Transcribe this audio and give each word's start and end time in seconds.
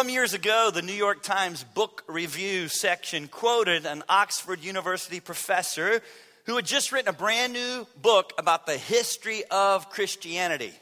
Some 0.00 0.08
years 0.08 0.32
ago, 0.32 0.70
the 0.72 0.80
New 0.80 0.94
York 0.94 1.22
Times 1.22 1.62
book 1.62 2.04
review 2.08 2.68
section 2.68 3.28
quoted 3.28 3.84
an 3.84 4.02
Oxford 4.08 4.64
University 4.64 5.20
professor 5.20 6.00
who 6.46 6.56
had 6.56 6.64
just 6.64 6.90
written 6.90 7.10
a 7.10 7.12
brand 7.12 7.52
new 7.52 7.86
book 8.00 8.32
about 8.38 8.64
the 8.64 8.78
history 8.78 9.42
of 9.50 9.90
Christianity. 9.90 10.72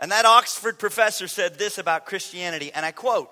And 0.00 0.10
that 0.10 0.24
Oxford 0.24 0.76
professor 0.80 1.28
said 1.28 1.56
this 1.56 1.78
about 1.78 2.06
Christianity, 2.06 2.72
and 2.72 2.84
I 2.84 2.90
quote 2.90 3.30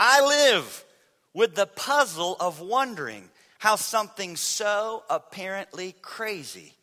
I 0.00 0.20
live 0.26 0.84
with 1.32 1.54
the 1.54 1.66
puzzle 1.66 2.36
of 2.40 2.60
wondering 2.60 3.30
how 3.60 3.76
something 3.76 4.34
so 4.34 5.04
apparently 5.08 5.94
crazy 6.02 6.74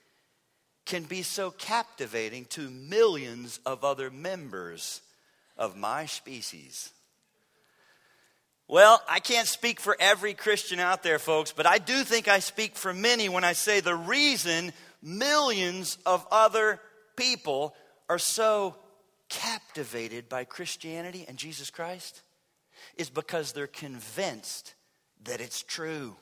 can 0.86 1.04
be 1.04 1.22
so 1.22 1.52
captivating 1.52 2.46
to 2.52 2.70
millions 2.70 3.60
of 3.66 3.84
other 3.84 4.10
members 4.10 5.02
of 5.58 5.76
my 5.76 6.06
species. 6.06 6.94
Well, 8.68 9.02
I 9.08 9.20
can't 9.20 9.48
speak 9.48 9.80
for 9.80 9.96
every 10.00 10.34
Christian 10.34 10.80
out 10.80 11.04
there, 11.04 11.20
folks, 11.20 11.52
but 11.52 11.68
I 11.68 11.78
do 11.78 12.04
think 12.04 12.28
I 12.28 12.40
speak 12.40 12.76
for 12.76 12.94
many 12.94 13.30
when 13.30 13.44
I 13.44 13.54
say 13.54 13.80
the 13.80 13.96
reason 13.96 14.74
millions 15.04 16.00
of 16.06 16.26
other 16.32 16.82
people 17.16 17.76
are 18.10 18.18
so 18.18 18.76
captivated 19.30 20.30
by 20.30 20.46
Christianity 20.46 21.26
and 21.28 21.38
Jesus 21.38 21.70
Christ 21.70 22.22
is 22.98 23.10
because 23.10 23.52
they're 23.52 23.68
convinced 23.68 24.74
that 25.26 25.42
it's 25.42 25.62
true. 25.62 26.16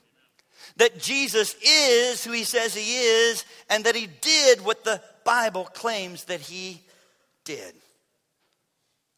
That 0.78 1.00
Jesus 1.00 1.56
is 1.62 2.24
who 2.24 2.32
he 2.32 2.44
says 2.44 2.74
he 2.74 2.96
is, 2.96 3.44
and 3.70 3.84
that 3.86 3.96
he 3.96 4.08
did 4.22 4.64
what 4.64 4.84
the 4.84 5.02
Bible 5.26 5.66
claims 5.66 6.26
that 6.26 6.40
he 6.40 6.82
did. 7.44 7.74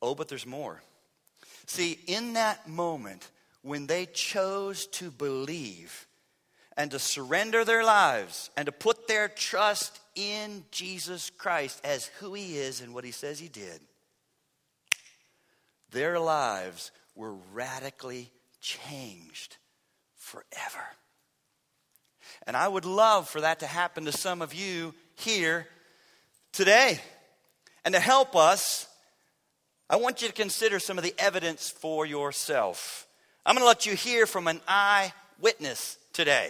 Oh, 0.02 0.16
but 0.16 0.28
there's 0.28 0.46
more. 0.46 0.82
See, 1.68 2.00
in 2.08 2.34
that 2.34 2.68
moment 2.68 3.30
when 3.62 3.88
they 3.88 4.06
chose 4.06 4.86
to 4.88 5.10
believe 5.10 6.08
and 6.78 6.92
to 6.92 7.00
surrender 7.00 7.66
their 7.66 7.84
lives 7.84 8.50
and 8.56 8.68
to 8.68 8.72
put 8.72 9.08
their 9.08 9.28
trust 9.28 10.00
in 10.14 10.64
Jesus 10.72 11.32
Christ 11.32 11.82
as 11.84 12.08
who 12.20 12.34
he 12.34 12.58
is 12.58 12.82
and 12.82 12.94
what 12.94 13.04
he 13.04 13.12
says 13.12 13.40
he 13.40 13.48
did, 13.48 13.80
their 15.92 16.20
lives 16.20 16.92
were 17.16 17.34
radically 17.54 18.30
changed 18.62 19.58
forever. 20.16 20.86
And 22.46 22.56
I 22.56 22.68
would 22.68 22.86
love 22.86 23.30
for 23.30 23.42
that 23.42 23.62
to 23.62 23.68
happen 23.68 24.06
to 24.06 24.12
some 24.12 24.42
of 24.42 24.54
you 24.54 24.94
here 25.16 25.68
today. 26.52 27.00
And 27.84 27.94
to 27.94 28.00
help 28.00 28.36
us, 28.36 28.88
I 29.90 29.98
want 29.98 30.22
you 30.22 30.28
to 30.28 30.34
consider 30.34 30.80
some 30.80 30.98
of 30.98 31.04
the 31.04 31.14
evidence 31.18 31.70
for 31.70 32.06
yourself. 32.06 33.08
I'm 33.46 33.54
going 33.54 33.62
to 33.62 33.68
let 33.68 33.86
you 33.86 33.96
hear 33.96 34.26
from 34.26 34.48
an 34.48 34.60
eyewitness 34.68 35.98
today. 36.12 36.50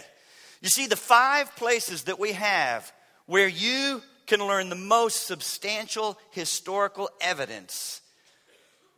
You 0.62 0.70
see, 0.70 0.86
the 0.86 0.96
five 0.96 1.54
places 1.56 2.04
that 2.04 2.18
we 2.18 2.32
have 2.32 2.90
where 3.26 3.48
you 3.48 4.00
can 4.26 4.40
learn 4.40 4.70
the 4.70 4.74
most 4.74 5.26
substantial 5.26 6.18
historical 6.30 7.10
evidence 7.20 8.00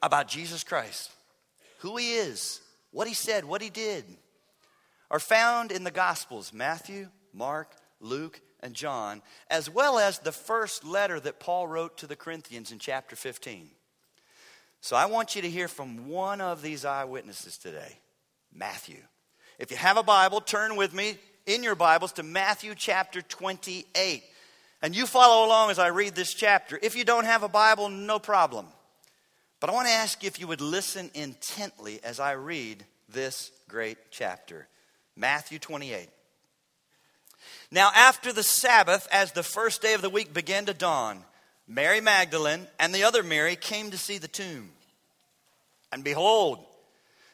about 0.03 0.29
Jesus 0.29 0.63
Christ, 0.63 1.11
who 1.79 1.97
he 1.97 2.15
is, 2.15 2.61
what 2.93 3.09
he 3.09 3.15
said, 3.15 3.45
what 3.45 3.61
he 3.61 3.71
did, 3.71 4.05
are 5.11 5.19
found 5.19 5.73
in 5.73 5.83
the 5.83 5.91
Gospels 5.91 6.53
Matthew, 6.53 7.09
Mark, 7.33 7.75
Luke, 8.01 8.41
and 8.61 8.75
John, 8.75 9.21
as 9.51 9.69
well 9.69 9.99
as 9.99 10.21
the 10.21 10.33
first 10.33 10.85
letter 10.85 11.19
that 11.19 11.41
Paul 11.41 11.67
wrote 11.67 11.99
to 11.99 12.07
the 12.07 12.17
Corinthians 12.17 12.71
in 12.71 12.79
chapter 12.79 13.17
15. 13.17 13.71
So 14.81 14.97
I 14.97 15.07
want 15.07 15.35
you 15.35 15.43
to 15.43 15.51
hear 15.51 15.69
from 15.69 16.09
one 16.09 16.41
of 16.41 16.63
these 16.63 16.85
eyewitnesses 16.85 17.59
today 17.59 17.99
Matthew. 18.53 18.99
If 19.59 19.71
you 19.71 19.77
have 19.77 19.97
a 19.97 20.03
Bible, 20.03 20.41
turn 20.41 20.77
with 20.77 20.95
me 20.95 21.17
in 21.47 21.63
your 21.63 21.75
Bibles 21.75 22.13
to 22.13 22.23
Matthew 22.23 22.75
chapter 22.77 23.21
28. 23.21 24.23
And 24.81 24.95
you 24.95 25.07
follow 25.07 25.45
along 25.47 25.71
as 25.71 25.79
I 25.81 25.89
read 25.89 26.15
this 26.15 26.33
chapter. 26.33 26.79
If 26.81 26.97
you 26.97 27.05
don't 27.05 27.25
have 27.25 27.43
a 27.43 27.49
Bible, 27.49 27.89
no 27.89 28.21
problem. 28.21 28.67
But 29.59 29.71
I 29.71 29.73
want 29.73 29.89
to 29.89 29.93
ask 29.95 30.23
you 30.23 30.29
if 30.29 30.39
you 30.39 30.47
would 30.47 30.61
listen 30.61 31.11
intently 31.15 31.99
as 32.05 32.21
I 32.21 32.33
read 32.33 32.85
this 33.09 33.51
great 33.69 33.99
chapter. 34.11 34.69
Matthew 35.17 35.59
28. 35.59 36.09
Now, 37.73 37.91
after 37.95 38.33
the 38.33 38.45
Sabbath, 38.45 39.09
as 39.11 39.33
the 39.33 39.43
first 39.43 39.83
day 39.83 39.95
of 39.95 40.03
the 40.03 40.11
week 40.11 40.33
began 40.33 40.67
to 40.67 40.75
dawn, 40.75 41.25
Mary 41.69 42.01
Magdalene 42.01 42.67
and 42.79 42.95
the 42.95 43.05
other 43.05 43.23
Mary 43.23 43.55
came 43.55 43.91
to 43.91 43.99
see 43.99 44.17
the 44.17 44.27
tomb. 44.27 44.71
And 45.93 46.03
behold, 46.03 46.65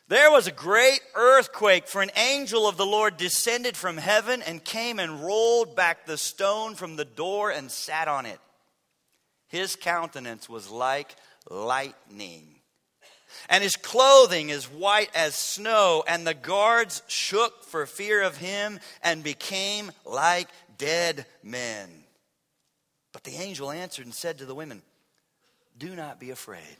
there 0.08 0.30
was 0.30 0.46
a 0.46 0.52
great 0.52 1.00
earthquake, 1.14 1.88
for 1.88 2.02
an 2.02 2.10
angel 2.16 2.68
of 2.68 2.76
the 2.76 2.84
Lord 2.84 3.16
descended 3.16 3.76
from 3.76 3.96
heaven 3.96 4.42
and 4.42 4.62
came 4.62 4.98
and 4.98 5.24
rolled 5.24 5.74
back 5.74 6.04
the 6.04 6.18
stone 6.18 6.74
from 6.74 6.96
the 6.96 7.06
door 7.06 7.50
and 7.50 7.70
sat 7.70 8.06
on 8.06 8.26
it. 8.26 8.38
His 9.48 9.76
countenance 9.76 10.48
was 10.48 10.68
like 10.68 11.14
lightning, 11.48 12.56
and 13.48 13.62
his 13.62 13.76
clothing 13.76 14.50
is 14.50 14.70
white 14.70 15.10
as 15.14 15.34
snow, 15.34 16.04
and 16.06 16.26
the 16.26 16.34
guards 16.34 17.02
shook 17.06 17.64
for 17.64 17.86
fear 17.86 18.22
of 18.22 18.36
him 18.36 18.80
and 19.02 19.22
became 19.22 19.90
like 20.04 20.48
dead 20.76 21.24
men. 21.42 22.03
But 23.14 23.22
the 23.22 23.36
angel 23.36 23.70
answered 23.70 24.04
and 24.04 24.14
said 24.14 24.38
to 24.38 24.44
the 24.44 24.56
women, 24.56 24.82
Do 25.78 25.94
not 25.94 26.20
be 26.20 26.30
afraid. 26.30 26.76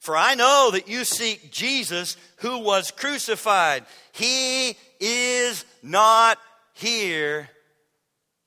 For 0.00 0.16
I 0.16 0.34
know 0.34 0.70
that 0.72 0.88
you 0.88 1.04
seek 1.04 1.52
Jesus 1.52 2.16
who 2.38 2.58
was 2.58 2.90
crucified. 2.90 3.84
He 4.12 4.76
is 4.98 5.64
not 5.82 6.38
here, 6.74 7.48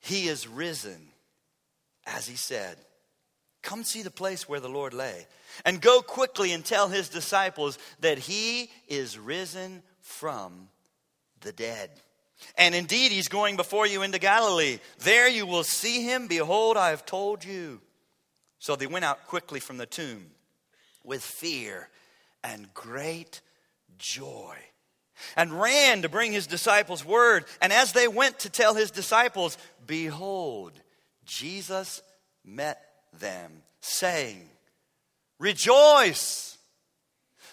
he 0.00 0.28
is 0.28 0.46
risen, 0.46 1.08
as 2.06 2.26
he 2.26 2.36
said. 2.36 2.76
Come 3.62 3.82
see 3.82 4.02
the 4.02 4.10
place 4.10 4.46
where 4.46 4.60
the 4.60 4.68
Lord 4.68 4.92
lay, 4.92 5.26
and 5.64 5.80
go 5.80 6.02
quickly 6.02 6.52
and 6.52 6.62
tell 6.62 6.88
his 6.88 7.08
disciples 7.08 7.78
that 8.00 8.18
he 8.18 8.70
is 8.88 9.18
risen 9.18 9.82
from 10.02 10.68
the 11.40 11.52
dead. 11.52 11.90
And 12.56 12.74
indeed, 12.74 13.12
he's 13.12 13.28
going 13.28 13.56
before 13.56 13.86
you 13.86 14.02
into 14.02 14.18
Galilee. 14.18 14.78
There 15.00 15.28
you 15.28 15.46
will 15.46 15.64
see 15.64 16.04
him. 16.04 16.26
Behold, 16.26 16.76
I 16.76 16.90
have 16.90 17.06
told 17.06 17.44
you. 17.44 17.80
So 18.58 18.76
they 18.76 18.86
went 18.86 19.04
out 19.04 19.26
quickly 19.26 19.60
from 19.60 19.76
the 19.76 19.86
tomb 19.86 20.26
with 21.02 21.22
fear 21.22 21.88
and 22.42 22.72
great 22.72 23.40
joy 23.98 24.56
and 25.36 25.60
ran 25.60 26.02
to 26.02 26.08
bring 26.08 26.32
his 26.32 26.46
disciples 26.46 27.04
word. 27.04 27.44
And 27.60 27.72
as 27.72 27.92
they 27.92 28.08
went 28.08 28.40
to 28.40 28.50
tell 28.50 28.74
his 28.74 28.90
disciples, 28.90 29.58
behold, 29.86 30.72
Jesus 31.24 32.02
met 32.44 32.80
them, 33.18 33.62
saying, 33.80 34.48
Rejoice! 35.38 36.58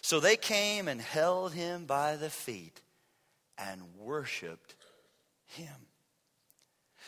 So 0.02 0.20
they 0.20 0.36
came 0.36 0.88
and 0.88 1.00
held 1.00 1.54
him 1.54 1.86
by 1.86 2.16
the 2.16 2.30
feet 2.30 2.82
and 3.58 3.82
worshiped 4.00 4.76
him. 5.52 5.76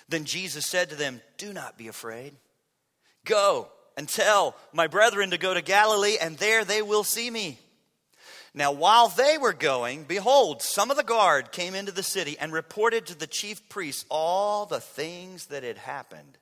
Then 0.09 0.25
Jesus 0.25 0.65
said 0.65 0.89
to 0.89 0.95
them, 0.95 1.21
Do 1.37 1.53
not 1.53 1.77
be 1.77 1.87
afraid. 1.87 2.35
Go 3.25 3.69
and 3.97 4.07
tell 4.07 4.55
my 4.73 4.87
brethren 4.87 5.31
to 5.31 5.37
go 5.37 5.53
to 5.53 5.61
Galilee, 5.61 6.17
and 6.19 6.37
there 6.37 6.65
they 6.65 6.81
will 6.81 7.03
see 7.03 7.29
me. 7.29 7.57
Now, 8.53 8.71
while 8.71 9.07
they 9.07 9.37
were 9.39 9.53
going, 9.53 10.03
behold, 10.03 10.61
some 10.61 10.91
of 10.91 10.97
the 10.97 11.03
guard 11.03 11.51
came 11.51 11.73
into 11.73 11.91
the 11.91 12.03
city 12.03 12.37
and 12.37 12.53
reported 12.53 13.07
to 13.07 13.17
the 13.17 13.25
chief 13.25 13.67
priests 13.67 14.05
all 14.09 14.65
the 14.65 14.79
things 14.79 15.47
that 15.47 15.63
had 15.63 15.77
happened. 15.77 16.37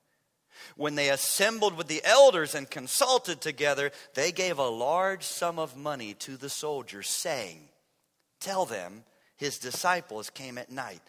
When 0.75 0.95
they 0.95 1.09
assembled 1.09 1.77
with 1.77 1.87
the 1.87 2.01
elders 2.03 2.53
and 2.53 2.69
consulted 2.69 3.39
together, 3.39 3.91
they 4.13 4.31
gave 4.31 4.57
a 4.57 4.67
large 4.67 5.23
sum 5.23 5.57
of 5.57 5.77
money 5.77 6.13
to 6.15 6.35
the 6.35 6.49
soldiers, 6.49 7.07
saying, 7.07 7.69
Tell 8.39 8.65
them 8.65 9.03
his 9.37 9.57
disciples 9.57 10.29
came 10.29 10.57
at 10.57 10.71
night 10.71 11.01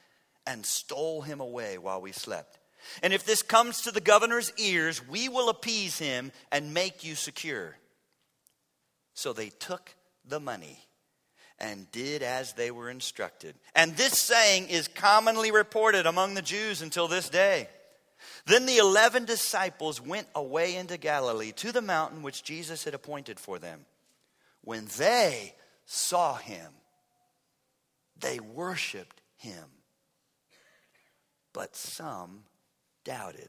and 0.47 0.65
stole 0.67 1.23
him 1.23 1.41
away 1.41 1.79
while 1.79 2.01
we 2.01 2.13
slept. 2.13 2.59
And 3.03 3.13
if 3.13 3.25
this 3.25 3.43
comes 3.43 3.83
to 3.83 3.91
the 3.91 4.01
governor's 4.01 4.53
ears, 4.59 5.07
we 5.07 5.29
will 5.29 5.49
appease 5.49 5.99
him 5.99 6.33
and 6.51 6.75
make 6.75 7.05
you 7.05 7.15
secure. 7.15 7.77
So 9.15 9.33
they 9.33 9.51
took 9.51 9.95
the 10.27 10.41
money 10.41 10.79
and 11.59 11.91
did 11.93 12.23
as 12.23 12.55
they 12.55 12.73
were 12.73 12.91
instructed. 12.91 13.55
And 13.75 13.97
this 13.97 14.19
saying 14.19 14.69
is 14.69 14.89
commonly 14.89 15.53
reported 15.53 16.07
among 16.07 16.35
the 16.35 16.43
Jews 16.43 16.83
until 16.83 17.07
this 17.07 17.29
day. 17.29 17.69
Then 18.47 18.67
the 18.67 18.79
eleven 18.79 19.25
disciples 19.25 20.01
went 20.01 20.27
away 20.35 20.75
into 20.75 20.97
Galilee 20.97 21.53
to 21.53 21.71
the 21.71 21.83
mountain 21.83 22.23
which 22.23 22.43
Jesus 22.43 22.85
had 22.85 22.95
appointed 22.95 23.39
for 23.39 23.61
them. 23.61 23.85
When 24.63 24.89
they 24.99 25.55
saw 25.87 26.35
him, 26.35 26.73
they 28.19 28.41
worshiped 28.41 29.21
him, 29.37 29.65
but 31.53 31.77
some 31.77 32.45
doubted. 33.05 33.49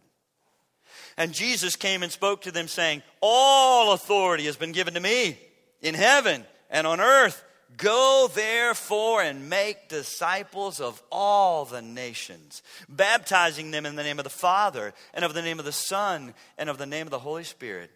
And 1.17 1.33
Jesus 1.33 1.75
came 1.75 2.03
and 2.03 2.11
spoke 2.11 2.43
to 2.43 2.51
them, 2.51 2.67
saying, 2.67 3.01
All 3.21 3.93
authority 3.93 4.45
has 4.45 4.55
been 4.55 4.71
given 4.71 4.93
to 4.93 4.99
me 4.99 5.37
in 5.81 5.95
heaven 5.95 6.45
and 6.69 6.85
on 6.87 6.99
earth. 6.99 7.43
Go 7.77 8.29
therefore 8.33 9.23
and 9.23 9.49
make 9.49 9.89
disciples 9.89 10.79
of 10.79 11.01
all 11.11 11.65
the 11.65 11.81
nations, 11.81 12.61
baptizing 12.87 13.71
them 13.71 13.85
in 13.85 13.95
the 13.95 14.03
name 14.03 14.19
of 14.19 14.23
the 14.23 14.29
Father, 14.29 14.93
and 15.13 15.25
of 15.25 15.33
the 15.33 15.41
name 15.41 15.57
of 15.57 15.65
the 15.65 15.71
Son, 15.71 16.35
and 16.57 16.69
of 16.69 16.77
the 16.77 16.85
name 16.85 17.07
of 17.07 17.11
the 17.11 17.19
Holy 17.19 17.43
Spirit, 17.43 17.89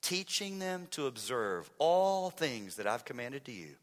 teaching 0.00 0.58
them 0.58 0.86
to 0.92 1.06
observe 1.06 1.70
all 1.78 2.30
things 2.30 2.76
that 2.76 2.86
I've 2.86 3.04
commanded 3.04 3.44
to 3.46 3.52
you. 3.52 3.74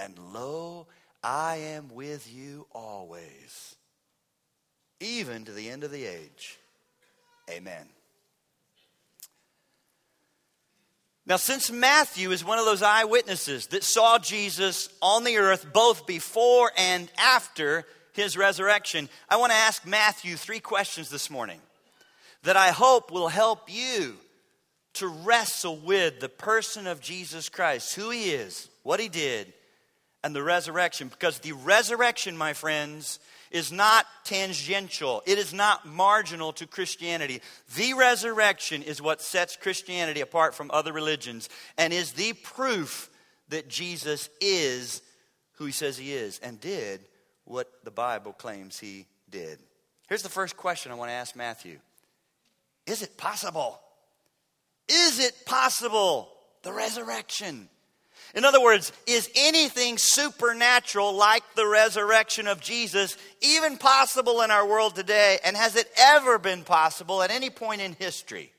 And 0.00 0.18
lo, 0.32 0.88
I 1.22 1.56
am 1.56 1.88
with 1.94 2.32
you 2.32 2.66
always, 2.72 3.76
even 5.00 5.44
to 5.44 5.52
the 5.52 5.68
end 5.68 5.84
of 5.84 5.90
the 5.90 6.04
age. 6.04 6.58
Amen. 7.50 7.86
Now, 11.26 11.36
since 11.36 11.70
Matthew 11.70 12.30
is 12.30 12.42
one 12.42 12.58
of 12.58 12.64
those 12.64 12.82
eyewitnesses 12.82 13.66
that 13.68 13.84
saw 13.84 14.18
Jesus 14.18 14.88
on 15.02 15.24
the 15.24 15.36
earth 15.36 15.66
both 15.74 16.06
before 16.06 16.72
and 16.76 17.10
after 17.18 17.84
his 18.14 18.36
resurrection, 18.36 19.10
I 19.28 19.36
want 19.36 19.52
to 19.52 19.58
ask 19.58 19.86
Matthew 19.86 20.36
three 20.36 20.60
questions 20.60 21.10
this 21.10 21.28
morning 21.28 21.60
that 22.44 22.56
I 22.56 22.70
hope 22.70 23.10
will 23.10 23.28
help 23.28 23.70
you 23.70 24.16
to 24.94 25.06
wrestle 25.06 25.76
with 25.76 26.18
the 26.18 26.30
person 26.30 26.86
of 26.86 27.00
Jesus 27.00 27.50
Christ, 27.50 27.94
who 27.94 28.08
he 28.08 28.30
is, 28.30 28.68
what 28.82 28.98
he 28.98 29.08
did, 29.08 29.52
and 30.24 30.34
the 30.34 30.42
resurrection. 30.42 31.08
Because 31.08 31.38
the 31.38 31.52
resurrection, 31.52 32.36
my 32.36 32.52
friends, 32.52 33.18
is 33.50 33.72
not 33.72 34.06
tangential, 34.24 35.22
it 35.26 35.38
is 35.38 35.54
not 35.54 35.86
marginal 35.86 36.52
to 36.54 36.66
Christianity. 36.66 37.40
The 37.76 37.94
resurrection 37.94 38.82
is 38.82 39.00
what 39.00 39.22
sets 39.22 39.56
Christianity 39.56 40.20
apart 40.20 40.54
from 40.54 40.70
other 40.72 40.92
religions 40.92 41.48
and 41.76 41.92
is 41.92 42.12
the 42.12 42.34
proof 42.34 43.08
that 43.48 43.68
Jesus 43.68 44.28
is 44.40 45.02
who 45.54 45.64
he 45.64 45.72
says 45.72 45.96
he 45.98 46.12
is 46.12 46.38
and 46.40 46.60
did 46.60 47.00
what 47.44 47.68
the 47.84 47.90
Bible 47.90 48.32
claims 48.32 48.78
he 48.78 49.06
did. 49.30 49.58
Here's 50.08 50.22
the 50.22 50.28
first 50.28 50.56
question 50.56 50.92
I 50.92 50.94
want 50.94 51.10
to 51.10 51.14
ask 51.14 51.34
Matthew 51.34 51.78
Is 52.86 53.02
it 53.02 53.16
possible? 53.16 53.80
Is 54.88 55.18
it 55.18 55.34
possible? 55.44 56.28
The 56.62 56.72
resurrection. 56.72 57.68
In 58.34 58.44
other 58.44 58.60
words, 58.60 58.92
is 59.06 59.30
anything 59.34 59.96
supernatural 59.96 61.14
like 61.14 61.42
the 61.54 61.66
resurrection 61.66 62.46
of 62.46 62.60
Jesus 62.60 63.16
even 63.40 63.78
possible 63.78 64.42
in 64.42 64.50
our 64.50 64.66
world 64.66 64.94
today? 64.94 65.38
And 65.44 65.56
has 65.56 65.76
it 65.76 65.88
ever 65.98 66.38
been 66.38 66.62
possible 66.62 67.22
at 67.22 67.30
any 67.30 67.50
point 67.50 67.80
in 67.80 67.94
history? 67.94 68.52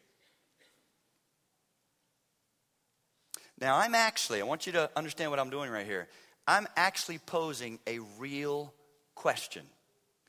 Now, 3.61 3.77
I'm 3.77 3.93
actually, 3.93 4.41
I 4.41 4.45
want 4.45 4.65
you 4.65 4.73
to 4.73 4.89
understand 4.95 5.31
what 5.31 5.39
I'm 5.39 5.49
doing 5.49 5.69
right 5.69 5.85
here. 5.85 6.07
I'm 6.47 6.67
actually 6.75 7.19
posing 7.19 7.77
a 7.85 7.99
real 8.17 8.73
question. 9.15 9.63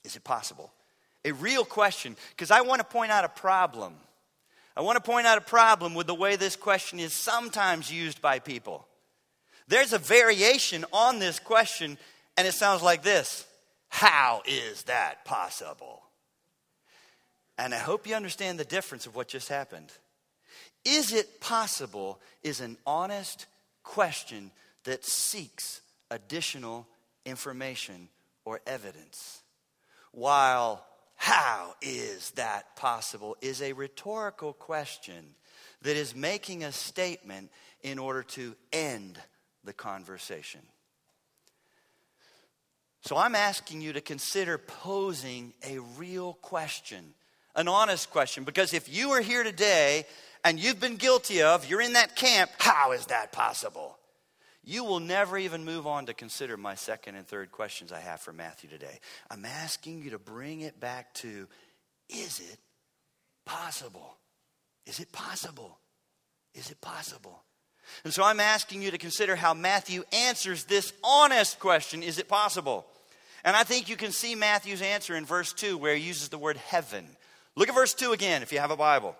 Is 0.04 0.16
it 0.16 0.24
possible? 0.24 0.72
A 1.24 1.32
real 1.32 1.64
question, 1.64 2.16
because 2.30 2.50
I 2.50 2.62
want 2.62 2.80
to 2.80 2.84
point 2.84 3.10
out 3.10 3.24
a 3.24 3.28
problem. 3.28 3.94
I 4.76 4.82
want 4.82 4.96
to 4.96 5.02
point 5.02 5.26
out 5.26 5.38
a 5.38 5.42
problem 5.42 5.94
with 5.94 6.06
the 6.06 6.14
way 6.14 6.36
this 6.36 6.56
question 6.56 6.98
is 6.98 7.12
sometimes 7.12 7.92
used 7.92 8.20
by 8.20 8.38
people. 8.38 8.86
There's 9.70 9.94
a 9.94 9.98
variation 9.98 10.84
on 10.92 11.18
this 11.18 11.38
question, 11.38 11.96
and 12.36 12.46
it 12.46 12.52
sounds 12.52 12.82
like 12.82 13.02
this 13.02 13.46
How 13.88 14.42
is 14.44 14.82
that 14.82 15.24
possible? 15.24 16.02
And 17.56 17.72
I 17.74 17.78
hope 17.78 18.06
you 18.06 18.14
understand 18.14 18.58
the 18.58 18.64
difference 18.64 19.06
of 19.06 19.16
what 19.16 19.28
just 19.28 19.48
happened. 19.48 19.90
Is 20.84 21.12
it 21.12 21.40
possible 21.40 22.20
is 22.42 22.60
an 22.60 22.76
honest 22.86 23.46
question 23.82 24.50
that 24.84 25.04
seeks 25.04 25.80
additional 26.10 26.86
information 27.24 28.08
or 28.44 28.60
evidence. 28.66 29.42
While 30.12 30.84
how 31.16 31.74
is 31.82 32.30
that 32.32 32.76
possible 32.76 33.36
is 33.40 33.60
a 33.60 33.74
rhetorical 33.74 34.52
question 34.52 35.34
that 35.82 35.96
is 35.96 36.14
making 36.14 36.64
a 36.64 36.72
statement 36.72 37.50
in 37.82 37.98
order 37.98 38.22
to 38.22 38.54
end 38.72 39.18
the 39.64 39.72
conversation. 39.72 40.60
So 43.02 43.16
I'm 43.16 43.34
asking 43.34 43.80
you 43.80 43.94
to 43.94 44.00
consider 44.00 44.58
posing 44.58 45.54
a 45.66 45.78
real 45.96 46.34
question, 46.34 47.14
an 47.56 47.66
honest 47.66 48.10
question, 48.10 48.44
because 48.44 48.74
if 48.74 48.94
you 48.94 49.10
are 49.12 49.22
here 49.22 49.42
today 49.42 50.04
and 50.44 50.60
you've 50.60 50.80
been 50.80 50.96
guilty 50.96 51.42
of, 51.42 51.68
you're 51.68 51.80
in 51.80 51.94
that 51.94 52.14
camp, 52.14 52.50
how 52.58 52.92
is 52.92 53.06
that 53.06 53.32
possible? 53.32 53.96
You 54.62 54.84
will 54.84 55.00
never 55.00 55.38
even 55.38 55.64
move 55.64 55.86
on 55.86 56.06
to 56.06 56.14
consider 56.14 56.56
my 56.56 56.74
second 56.74 57.14
and 57.14 57.26
third 57.26 57.50
questions 57.50 57.90
I 57.90 58.00
have 58.00 58.20
for 58.20 58.32
Matthew 58.32 58.68
today. 58.68 59.00
I'm 59.30 59.46
asking 59.46 60.02
you 60.02 60.10
to 60.10 60.18
bring 60.18 60.60
it 60.60 60.78
back 60.78 61.14
to 61.14 61.48
is 62.10 62.40
it 62.40 62.58
possible? 63.46 64.16
Is 64.86 65.00
it 65.00 65.10
possible? 65.12 65.78
Is 66.54 66.70
it 66.70 66.80
possible? 66.80 67.42
And 68.04 68.12
so 68.12 68.22
I'm 68.22 68.40
asking 68.40 68.82
you 68.82 68.90
to 68.90 68.98
consider 68.98 69.36
how 69.36 69.54
Matthew 69.54 70.04
answers 70.12 70.64
this 70.64 70.92
honest 71.02 71.58
question 71.58 72.02
is 72.02 72.18
it 72.18 72.28
possible? 72.28 72.86
And 73.44 73.56
I 73.56 73.64
think 73.64 73.88
you 73.88 73.96
can 73.96 74.12
see 74.12 74.34
Matthew's 74.34 74.82
answer 74.82 75.16
in 75.16 75.24
verse 75.24 75.52
2 75.52 75.78
where 75.78 75.94
he 75.94 76.02
uses 76.02 76.28
the 76.28 76.38
word 76.38 76.56
heaven. 76.56 77.06
Look 77.56 77.68
at 77.68 77.74
verse 77.74 77.94
2 77.94 78.12
again 78.12 78.42
if 78.42 78.52
you 78.52 78.58
have 78.58 78.70
a 78.70 78.76
Bible. 78.76 79.16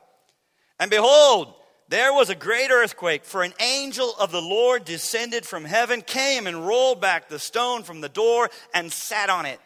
And 0.78 0.90
behold, 0.90 1.55
there 1.90 2.12
was 2.12 2.31
a 2.31 2.37
great 2.37 2.70
earthquake, 2.70 3.25
for 3.25 3.43
an 3.43 3.52
angel 3.58 4.14
of 4.20 4.31
the 4.31 4.40
Lord 4.40 4.84
descended 4.84 5.44
from 5.44 5.64
heaven, 5.64 6.02
came 6.02 6.46
and 6.46 6.64
rolled 6.64 7.00
back 7.00 7.28
the 7.28 7.40
stone 7.40 7.82
from 7.82 8.00
the 8.00 8.08
door 8.08 8.49
and 8.72 8.93
sat 8.93 9.28
on 9.28 9.44
it. 9.44 9.58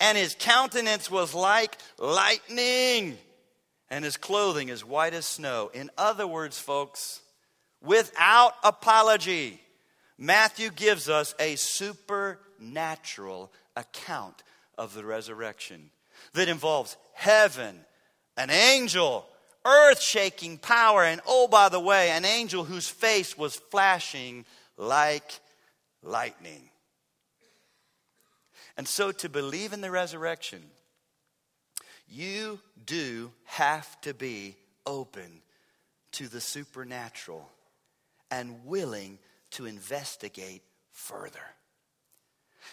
And 0.00 0.18
his 0.18 0.34
countenance 0.36 1.08
was 1.08 1.34
like 1.34 1.78
lightning, 1.98 3.16
and 3.90 4.04
his 4.04 4.16
clothing 4.16 4.70
as 4.70 4.84
white 4.84 5.14
as 5.14 5.24
snow. 5.24 5.70
In 5.72 5.88
other 5.96 6.26
words, 6.26 6.58
folks, 6.58 7.20
without 7.82 8.54
apology. 8.62 9.60
Matthew 10.16 10.70
gives 10.70 11.08
us 11.08 11.34
a 11.38 11.56
supernatural 11.56 13.52
account 13.76 14.42
of 14.76 14.94
the 14.94 15.04
resurrection 15.04 15.90
that 16.34 16.48
involves 16.48 16.96
heaven, 17.14 17.78
an 18.36 18.50
angel, 18.50 19.26
earth 19.64 20.00
shaking 20.00 20.58
power, 20.58 21.04
and 21.04 21.20
oh, 21.26 21.46
by 21.48 21.68
the 21.68 21.80
way, 21.80 22.10
an 22.10 22.24
angel 22.24 22.64
whose 22.64 22.88
face 22.88 23.38
was 23.38 23.56
flashing 23.70 24.44
like 24.76 25.40
lightning. 26.02 26.70
And 28.76 28.86
so, 28.86 29.10
to 29.12 29.28
believe 29.28 29.72
in 29.72 29.80
the 29.80 29.90
resurrection, 29.90 30.62
you 32.08 32.60
do 32.86 33.32
have 33.44 34.00
to 34.02 34.14
be 34.14 34.56
open 34.86 35.42
to 36.12 36.28
the 36.28 36.40
supernatural 36.40 37.48
and 38.30 38.64
willing 38.64 39.18
to 39.52 39.66
investigate 39.66 40.62
further. 40.92 41.40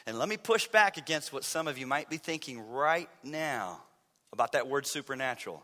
And 0.06 0.20
let 0.20 0.30
me 0.30 0.38
push 0.38 0.68
back 0.68 0.98
against 0.98 1.32
what 1.32 1.44
some 1.44 1.68
of 1.68 1.78
you 1.78 1.88
might 1.88 2.10
be 2.10 2.18
thinking 2.18 2.60
right 2.60 3.10
now 3.24 3.82
about 4.34 4.52
that 4.52 4.68
word 4.68 4.86
supernatural. 4.86 5.64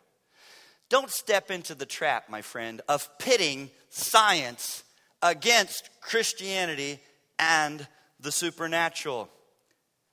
Don't 0.89 1.11
step 1.11 1.51
into 1.51 1.75
the 1.75 1.85
trap, 1.85 2.29
my 2.29 2.41
friend, 2.41 2.81
of 2.87 3.07
pitting 3.17 3.69
science 3.89 4.83
against 5.21 5.89
Christianity 6.01 6.99
and 7.39 7.87
the 8.19 8.31
supernatural. 8.31 9.29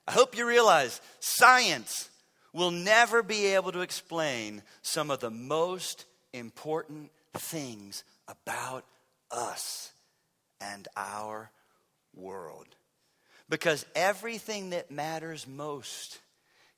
I 0.07 0.11
hope 0.11 0.37
you 0.37 0.47
realize 0.47 1.01
science 1.19 2.09
will 2.53 2.71
never 2.71 3.21
be 3.21 3.47
able 3.47 3.71
to 3.71 3.81
explain 3.81 4.63
some 4.81 5.11
of 5.11 5.19
the 5.19 5.29
most 5.29 6.05
important 6.33 7.11
things 7.33 8.03
about 8.27 8.85
us 9.31 9.91
and 10.61 10.87
our 10.95 11.51
world. 12.15 12.67
Because 13.49 13.85
everything 13.95 14.71
that 14.71 14.91
matters 14.91 15.47
most 15.47 16.19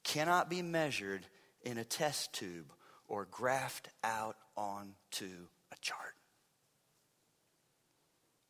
cannot 0.03 0.49
be 0.49 0.61
measured 0.61 1.25
in 1.63 1.77
a 1.77 1.83
test 1.83 2.33
tube 2.33 2.71
or 3.07 3.25
graphed 3.25 3.87
out 4.03 4.37
onto 4.55 5.29
a 5.71 5.75
chart. 5.81 6.15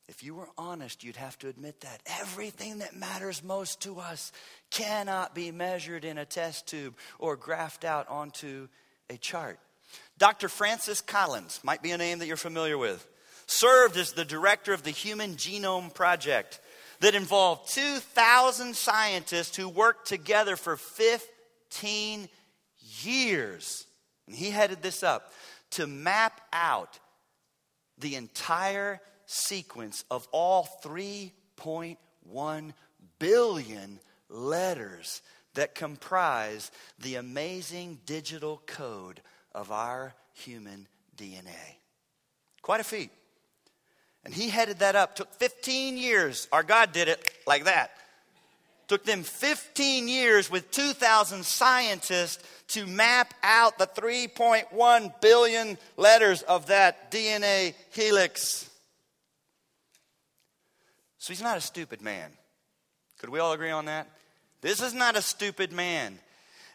If 0.08 0.24
you 0.24 0.36
were 0.36 0.50
honest, 0.58 1.03
you'd 1.03 1.15
have 1.15 1.39
to 1.39 1.48
admit 1.48 1.81
that. 1.81 2.01
Everything 2.20 2.79
that 2.79 2.96
matters 2.96 3.41
most 3.43 3.81
to 3.84 4.00
us 4.00 4.31
cannot 4.70 5.34
be 5.34 5.51
measured 5.51 6.03
in 6.03 6.17
a 6.17 6.25
test 6.25 6.67
tube 6.67 6.96
or 7.17 7.38
graphed 7.38 7.86
out 7.86 8.10
onto 8.10 8.67
a 9.10 9.17
chart. 9.17 9.58
Dr. 10.17 10.50
Francis 10.50 11.01
Collins 11.01 11.62
might 11.63 11.81
be 11.81 11.91
a 11.91 11.98
name 11.98 12.20
that 12.20 12.27
you're 12.27 12.38
familiar 12.38 12.77
with 12.77 13.08
served 13.48 13.98
as 13.98 14.13
the 14.13 14.25
director 14.25 14.74
of 14.74 14.83
the 14.83 14.91
Human 14.91 15.36
Genome 15.36 15.93
Project 15.93 16.60
that 17.00 17.15
involved 17.15 17.74
2,000 17.74 18.75
scientists 18.75 19.55
who 19.55 19.67
worked 19.67 20.07
together 20.07 20.55
for 20.55 20.77
15 20.77 22.29
years. 23.03 23.86
And 24.27 24.36
he 24.36 24.51
headed 24.51 24.81
this 24.81 25.03
up 25.03 25.31
to 25.71 25.88
map 25.88 26.41
out 26.53 27.00
the 27.98 28.15
entire 28.15 29.00
sequence 29.25 30.03
of 30.12 30.27
all 30.31 30.67
3.1 30.83 32.74
billion 33.19 34.00
letters 34.29 35.21
that 35.53 35.75
comprise 35.75 36.71
the 37.00 37.15
amazing 37.15 38.00
digital 38.05 38.62
code 38.65 39.21
of 39.53 39.71
our 39.71 40.13
human 40.33 40.88
DNA. 41.17 41.77
Quite 42.62 42.81
a 42.81 42.86
feat. 42.86 43.12
And 44.23 44.33
he 44.33 44.49
headed 44.49 44.79
that 44.79 44.95
up. 44.95 45.15
Took 45.15 45.33
15 45.35 45.97
years. 45.97 46.47
Our 46.51 46.63
God 46.63 46.91
did 46.91 47.07
it 47.07 47.27
like 47.47 47.65
that. 47.65 47.91
Took 48.87 49.05
them 49.05 49.23
15 49.23 50.07
years 50.07 50.51
with 50.51 50.69
2,000 50.71 51.45
scientists 51.45 52.43
to 52.69 52.85
map 52.85 53.33
out 53.41 53.77
the 53.77 53.87
3.1 53.87 55.21
billion 55.21 55.77
letters 55.97 56.41
of 56.41 56.67
that 56.67 57.11
DNA 57.11 57.73
helix. 57.91 58.69
So 61.17 61.33
he's 61.33 61.41
not 61.41 61.57
a 61.57 61.61
stupid 61.61 62.01
man. 62.01 62.31
Could 63.19 63.29
we 63.29 63.39
all 63.39 63.53
agree 63.53 63.71
on 63.71 63.85
that? 63.85 64.09
This 64.61 64.81
is 64.81 64.93
not 64.93 65.15
a 65.15 65.21
stupid 65.21 65.71
man. 65.71 66.19